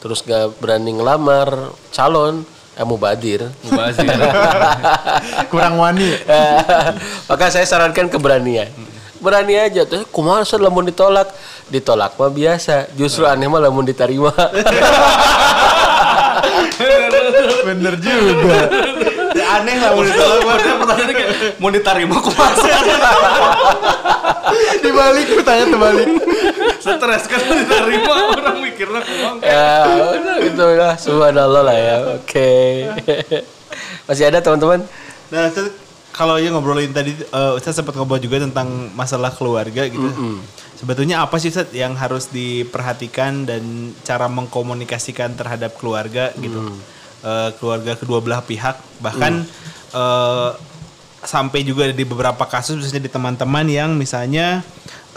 [0.01, 2.41] terus gak berani ngelamar calon,
[2.77, 3.49] eh mubadir.
[3.65, 4.05] Mubazir.
[5.53, 6.13] Kurang wani.
[7.29, 8.69] maka saya sarankan keberanian.
[9.17, 11.33] Berani aja tuh, kumaha Ustaz, lamun ditolak,
[11.73, 12.85] ditolak mah biasa.
[12.93, 14.29] Justru aneh mah lamun diterima.
[17.65, 18.57] Bener juga.
[19.43, 20.15] Aneh lah menurut.
[20.15, 22.71] Padahal pertanyaannya kayak mau diterima kok masih
[24.83, 26.07] Dibalik, tanya terbalik.
[26.79, 29.37] stres kan diterima orang mikirnya kumang.
[29.43, 29.83] ya,
[30.15, 30.93] udah gitu lah.
[30.95, 31.95] Subhanallah lah ya.
[32.15, 32.51] Oke.
[34.07, 34.87] Masih ada teman-teman?
[35.27, 35.67] Nah, Ustaz,
[36.15, 40.07] kalau yang ngobrolin tadi, eh, Ustaz sempat ngobrol juga tentang masalah keluarga gitu.
[40.79, 43.61] Sebetulnya apa sih Ustaz yang harus diperhatikan dan
[44.07, 46.71] cara mengkomunikasikan terhadap keluarga gitu?
[47.17, 49.41] Eh, keluarga kedua belah pihak, bahkan
[49.89, 50.49] eh,
[51.25, 54.61] sampai juga di beberapa kasus, misalnya di teman-teman yang misalnya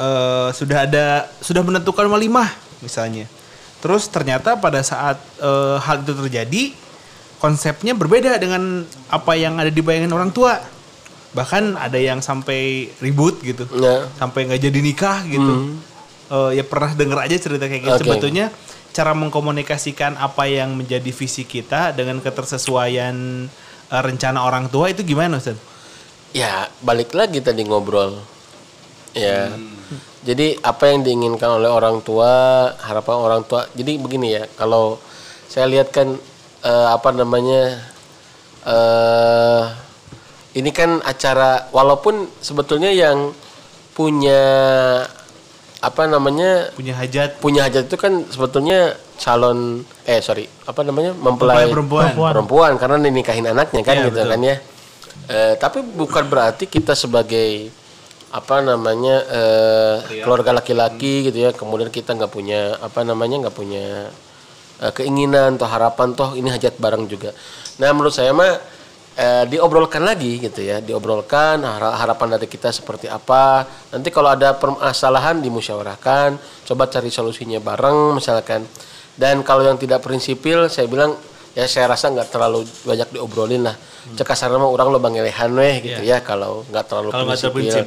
[0.00, 2.48] eh, sudah ada sudah menentukan walimah
[2.80, 3.28] misalnya.
[3.84, 6.62] Terus ternyata pada saat eh, hal itu terjadi,
[7.36, 10.56] konsepnya berbeda dengan apa yang ada di bayangan orang tua.
[11.36, 14.08] Bahkan ada yang sampai ribut gitu, Ya.
[14.16, 15.78] sampai nggak jadi nikah gitu.
[16.32, 17.92] Eh, ya pernah denger aja cerita kayak gitu.
[17.92, 18.02] Oke.
[18.08, 18.46] Sebetulnya
[18.90, 23.46] cara mengkomunikasikan apa yang menjadi visi kita dengan ketersesuaian
[23.90, 25.58] eh, rencana orang tua itu gimana Ustaz?
[26.30, 28.22] Ya, balik lagi tadi ngobrol.
[29.14, 29.50] Ya.
[30.22, 32.30] Jadi apa yang diinginkan oleh orang tua,
[32.78, 33.66] harapan orang tua.
[33.74, 35.02] Jadi begini ya, kalau
[35.50, 36.14] saya lihat kan
[36.62, 37.82] eh, apa namanya
[38.60, 39.64] eh
[40.54, 43.30] ini kan acara walaupun sebetulnya yang
[43.94, 44.42] punya
[45.80, 51.64] apa namanya Punya hajat punya hajat itu kan sebetulnya calon eh sorry apa namanya mempelai
[51.64, 52.04] Mempelai perempuan.
[52.06, 52.32] Perempuan.
[52.32, 54.30] perempuan karena dinikahin anaknya kan Iya, gitu betul.
[54.30, 54.56] kan ya
[55.22, 57.70] Eh, tapi bukan berarti kita sebagai
[58.30, 64.10] apa namanya eh, keluarga laki-laki gitu ya kemudian kita nggak punya apa namanya nggak punya
[64.78, 67.30] eh, keinginan atau harapan toh ini hajat bareng juga
[67.76, 68.58] nah menurut saya mah
[69.20, 73.62] eh, diobrolkan lagi gitu ya diobrolkan hara- harapan dari kita seperti apa.
[73.92, 76.28] Nanti kalau ada permasalahan dimusyawarahkan
[76.64, 78.64] coba cari solusinya bareng misalkan.
[79.12, 81.12] Dan kalau yang tidak prinsipil saya bilang
[81.52, 83.76] ya saya rasa nggak terlalu banyak diobrolin lah.
[84.00, 87.68] Cek kasarna mah orang lo bangelehan weh gitu ya kalau nggak terlalu Kalau prinsipil.
[87.68, 87.86] terprinsip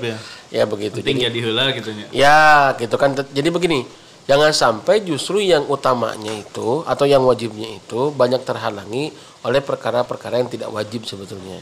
[0.54, 0.64] ya.
[0.70, 1.02] Begitu.
[1.02, 1.90] Penting Jadi- jadi heula gitu.
[2.14, 2.42] Ya,
[2.78, 3.18] gitu kan.
[3.18, 3.82] Jadi begini,
[4.24, 9.12] jangan sampai justru yang utamanya itu atau yang wajibnya itu banyak terhalangi
[9.44, 11.60] oleh perkara-perkara yang tidak wajib sebetulnya.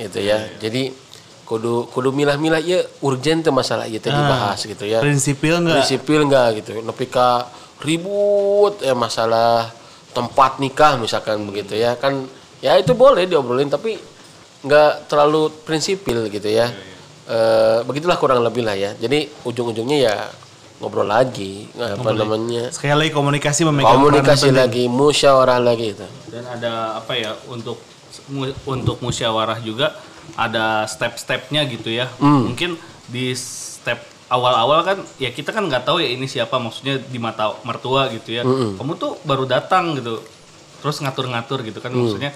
[0.00, 0.40] Itu ya.
[0.56, 0.92] Jadi
[1.46, 4.98] kudu kudu milah-milah ya urgent tuh masalah itu dibahas gitu ya.
[4.98, 5.84] prinsipil nggak?
[5.84, 6.70] Prinsipil enggak gitu.
[6.80, 7.46] Nepi ka
[7.84, 9.70] ribut ya masalah
[10.16, 11.94] tempat nikah misalkan begitu ya.
[12.00, 12.24] Kan
[12.64, 14.00] ya itu boleh diobrolin tapi
[14.64, 16.72] nggak terlalu prinsipil gitu ya.
[17.26, 18.96] Eh, begitulah kurang lebih lah ya.
[18.96, 20.14] Jadi ujung-ujungnya ya
[20.76, 22.68] ngobrol lagi apa namanya?
[22.68, 24.56] Sekali lagi komunikasi memegang Komunikasi penting.
[24.56, 26.06] lagi, musyawarah lagi itu.
[26.26, 27.80] Dan ada apa ya untuk
[28.28, 29.96] mu- untuk musyawarah juga
[30.34, 32.12] ada step-stepnya gitu ya.
[32.18, 32.52] Hmm.
[32.52, 37.16] Mungkin di step awal-awal kan ya kita kan nggak tahu ya ini siapa maksudnya di
[37.16, 40.18] mata mertua gitu ya kamu tuh baru datang gitu
[40.76, 42.34] terus ngatur-ngatur gitu kan maksudnya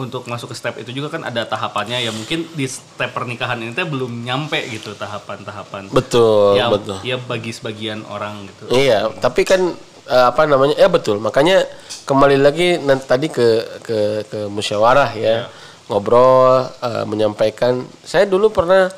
[0.00, 3.76] untuk masuk ke step itu juga kan ada tahapannya ya mungkin di step pernikahan ini
[3.76, 6.96] teh belum nyampe gitu tahapan-tahapan Betul, ya betul.
[7.04, 9.76] ya bagi sebagian orang gitu Iya, tapi kan
[10.06, 10.74] eh, apa namanya?
[10.74, 11.20] Ya betul.
[11.20, 11.66] Makanya
[12.06, 13.46] kembali lagi nanti tadi ke
[13.84, 15.46] ke ke musyawarah ya.
[15.90, 17.82] Ngobrol eh, menyampaikan.
[18.02, 18.90] Saya dulu pernah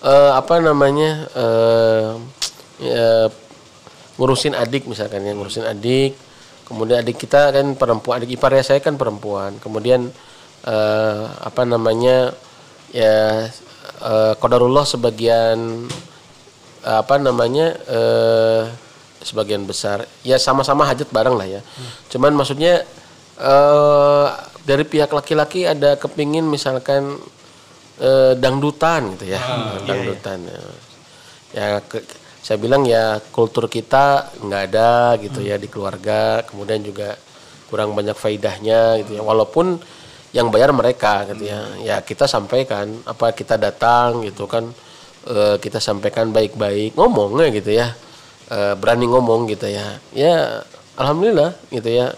[0.00, 1.26] eh, apa namanya?
[1.32, 2.10] eh,
[2.80, 3.28] ya,
[4.16, 6.16] ngurusin adik misalkan ya, ngurusin adik.
[6.66, 9.56] Kemudian adik kita kan perempuan, adik ipar ya saya kan perempuan.
[9.62, 10.10] Kemudian
[10.66, 12.34] eh, apa namanya?
[12.90, 13.48] Ya
[14.02, 15.86] eh, qadarullah sebagian
[16.86, 18.62] apa namanya eh
[19.26, 20.06] sebagian besar.
[20.22, 21.60] Ya sama-sama hajat bareng lah ya.
[22.10, 22.86] Cuman maksudnya
[23.36, 24.26] eh
[24.66, 27.18] dari pihak laki-laki ada kepingin misalkan
[27.98, 29.40] eh, dangdutan gitu ya.
[29.82, 30.60] Dangdutan ya,
[31.54, 32.06] ya ke-
[32.46, 36.46] saya bilang ya kultur kita nggak ada gitu ya di keluarga.
[36.46, 37.18] Kemudian juga
[37.66, 39.22] kurang banyak faidahnya gitu ya.
[39.26, 39.82] Walaupun
[40.36, 41.64] yang bayar mereka gitu ya.
[41.80, 44.68] Ya kita sampaikan apa kita datang gitu kan
[45.24, 47.96] eh, kita sampaikan baik-baik ngomongnya gitu ya.
[48.52, 49.96] Eh, berani ngomong gitu ya.
[50.12, 50.60] Ya
[51.00, 52.12] alhamdulillah gitu ya.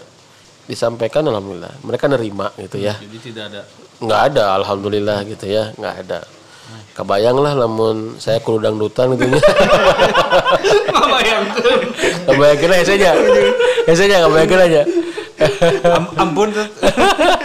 [0.67, 1.79] Disampaikan alhamdulillah.
[1.81, 2.99] Mereka nerima gitu ya.
[2.99, 3.61] Jadi tidak ada.
[4.03, 5.71] Nggak ada alhamdulillah gitu ya.
[5.79, 6.19] Nggak ada.
[6.93, 9.39] Kebayang lah namun saya kudu dangdutan gitu ya.
[10.93, 11.81] Ngebayangkeun.
[12.27, 12.93] kebayangkan aja
[13.87, 14.81] ya saja kebayangkan aja.
[15.95, 16.67] Am- ampun tuh.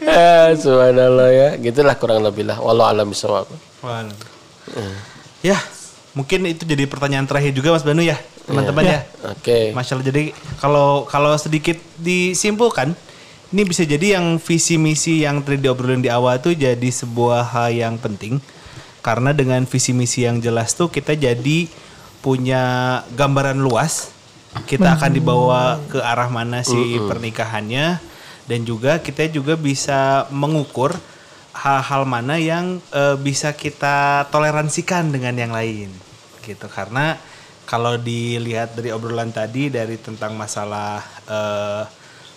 [0.00, 3.48] eh, subhanallah ya gitulah kurang lebih lah walau alam bisawab
[3.80, 4.12] Waduh.
[5.40, 5.56] Ya,
[6.12, 9.00] mungkin itu jadi pertanyaan terakhir juga Mas Banu ya, teman-teman ya.
[9.24, 10.22] oke Masya Allah, jadi
[10.60, 12.92] kalau kalau sedikit disimpulkan,
[13.50, 17.72] ini bisa jadi yang visi misi yang tadi diobrolin di awal tuh jadi sebuah hal
[17.72, 18.38] yang penting.
[19.00, 21.66] Karena dengan visi misi yang jelas tuh kita jadi
[22.20, 22.62] punya
[23.16, 24.12] gambaran luas.
[24.68, 28.09] Kita akan dibawa ke arah mana si pernikahannya
[28.48, 30.96] dan juga kita juga bisa mengukur
[31.52, 35.90] hal-hal mana yang eh, bisa kita toleransikan dengan yang lain
[36.44, 36.66] gitu.
[36.70, 37.18] Karena
[37.68, 41.82] kalau dilihat dari obrolan tadi dari tentang masalah eh,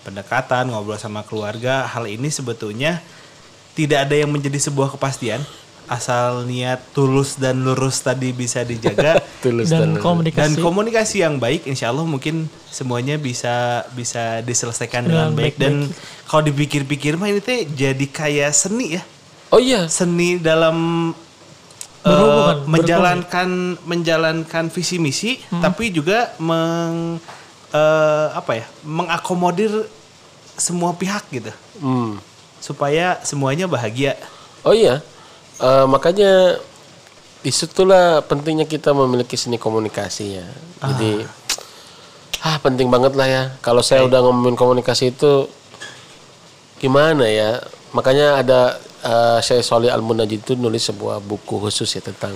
[0.04, 3.00] pendekatan ngobrol sama keluarga hal ini sebetulnya
[3.74, 5.42] tidak ada yang menjadi sebuah kepastian
[5.94, 9.22] asal niat tulus dan lurus tadi bisa dijaga.
[9.44, 10.58] Tulus dan dan komunikasi.
[10.64, 15.56] Komunikasi yang baik insya Allah mungkin semuanya bisa bisa diselesaikan dengan, Dengan baik.
[15.60, 15.86] Dan
[16.26, 19.04] kalau dipikir-pikir mah ini teh jadi kayak seni ya.
[19.54, 19.86] Oh iya.
[19.92, 21.12] Seni dalam
[22.02, 23.50] eh, Berhubungan, menjalankan
[23.86, 27.22] menjalankan visi misi tapi juga meng
[27.76, 29.86] eh, apa ya mengakomodir
[30.58, 31.52] semua pihak gitu.
[31.84, 32.18] Hmm.
[32.64, 34.16] supaya semuanya bahagia.
[34.64, 35.04] Oh iya,
[35.62, 36.58] Eh, makanya
[37.44, 40.48] di situlah pentingnya kita memiliki seni komunikasi ya.
[40.82, 41.28] Jadi
[42.44, 43.44] ah penting banget lah ya.
[43.62, 45.46] Kalau saya udah ngomongin komunikasi itu
[46.82, 47.62] gimana ya?
[47.94, 52.34] Makanya ada eh, Syekh Solih Al Munajid itu nulis sebuah buku khusus ya tentang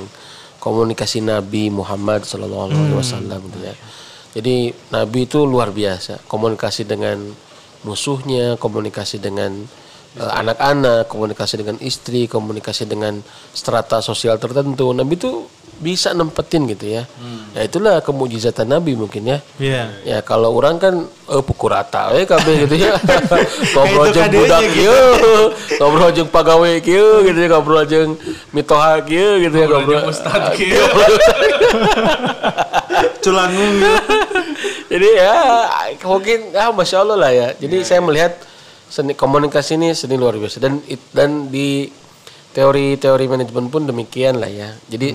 [0.61, 3.75] komunikasi Nabi Muhammad Sallallahu Alaihi Wasallam gitu ya.
[4.37, 7.17] Jadi Nabi itu luar biasa komunikasi dengan
[7.81, 9.65] musuhnya, komunikasi dengan
[10.17, 13.21] anak-anak, komunikasi dengan istri, komunikasi dengan
[13.53, 14.89] strata sosial tertentu.
[14.91, 15.45] Nabi itu
[15.77, 17.05] bisa nempetin gitu ya.
[17.53, 19.37] Ya itulah kemujizatan Nabi mungkin ya.
[19.61, 19.83] Iya.
[20.01, 22.97] Ya kalau orang kan eh pukul rata we kabeh gitu ya.
[23.77, 24.73] ngobrol jeung budak gitu.
[24.73, 25.05] kieu,
[25.77, 28.17] ngobrol jeung pagawe kieu gitu ya, ngobrol jeung
[28.49, 30.01] mitoha kieu gitu ya, ngobrol.
[30.01, 30.81] jeung ustad kieu.
[33.21, 33.75] culangung
[34.91, 35.35] Jadi ya
[36.07, 37.47] mungkin ah masya Allah lah ya.
[37.59, 38.39] Jadi saya melihat
[38.87, 40.79] seni komunikasi ini seni luar biasa dan
[41.11, 41.87] dan di
[42.55, 44.73] teori-teori manajemen pun demikian lah ya.
[44.89, 45.13] Jadi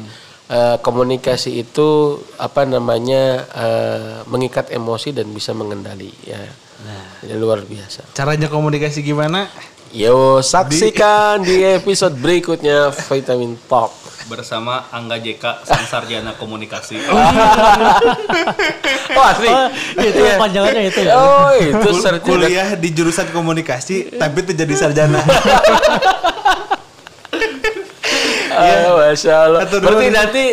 [0.52, 6.40] eh, komunikasi itu apa namanya eh, mengikat emosi dan bisa mengendali ya.
[7.22, 8.10] Jadi luar biasa.
[8.10, 9.46] caranya komunikasi gimana
[9.92, 13.92] Yo saksikan di episode berikutnya Vitamin Talk.
[14.26, 16.96] Bersama Angga JK Sang Sarjana Komunikasi.
[19.12, 19.44] Oh asli.
[19.44, 19.68] Oh,
[20.00, 21.12] itu panjangannya itu ya.
[21.14, 25.20] Oh itu Kul- sarjana kuliah di jurusan komunikasi tapi itu jadi sarjana
[28.52, 29.60] Ah, Masya Allah.
[29.64, 30.44] Atur Berarti nanti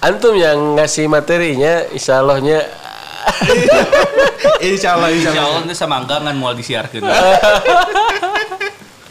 [0.00, 2.60] antum yang ngasih materinya, insya Allahnya
[4.64, 7.00] insya Allah insya Insya Allah Allah nanti sama Angga ngan mau disiarkan.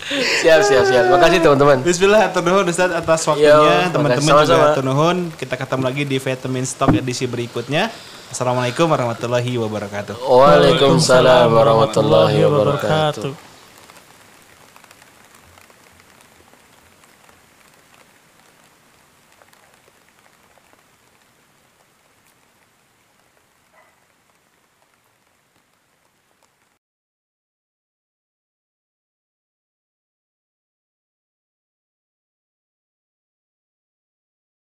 [0.09, 1.03] Siap siap siap.
[1.13, 1.77] Makasih teman-teman.
[1.85, 3.89] Bismillah, nuhun Ustaz atas waktunya.
[3.93, 5.17] Teman-teman juga nuhun.
[5.37, 7.93] Kita ketemu lagi di Vitamin Stock edisi berikutnya.
[8.29, 10.21] Assalamualaikum warahmatullahi wabarakatuh.
[10.21, 13.48] Waalaikumsalam warahmatullahi wabarakatuh.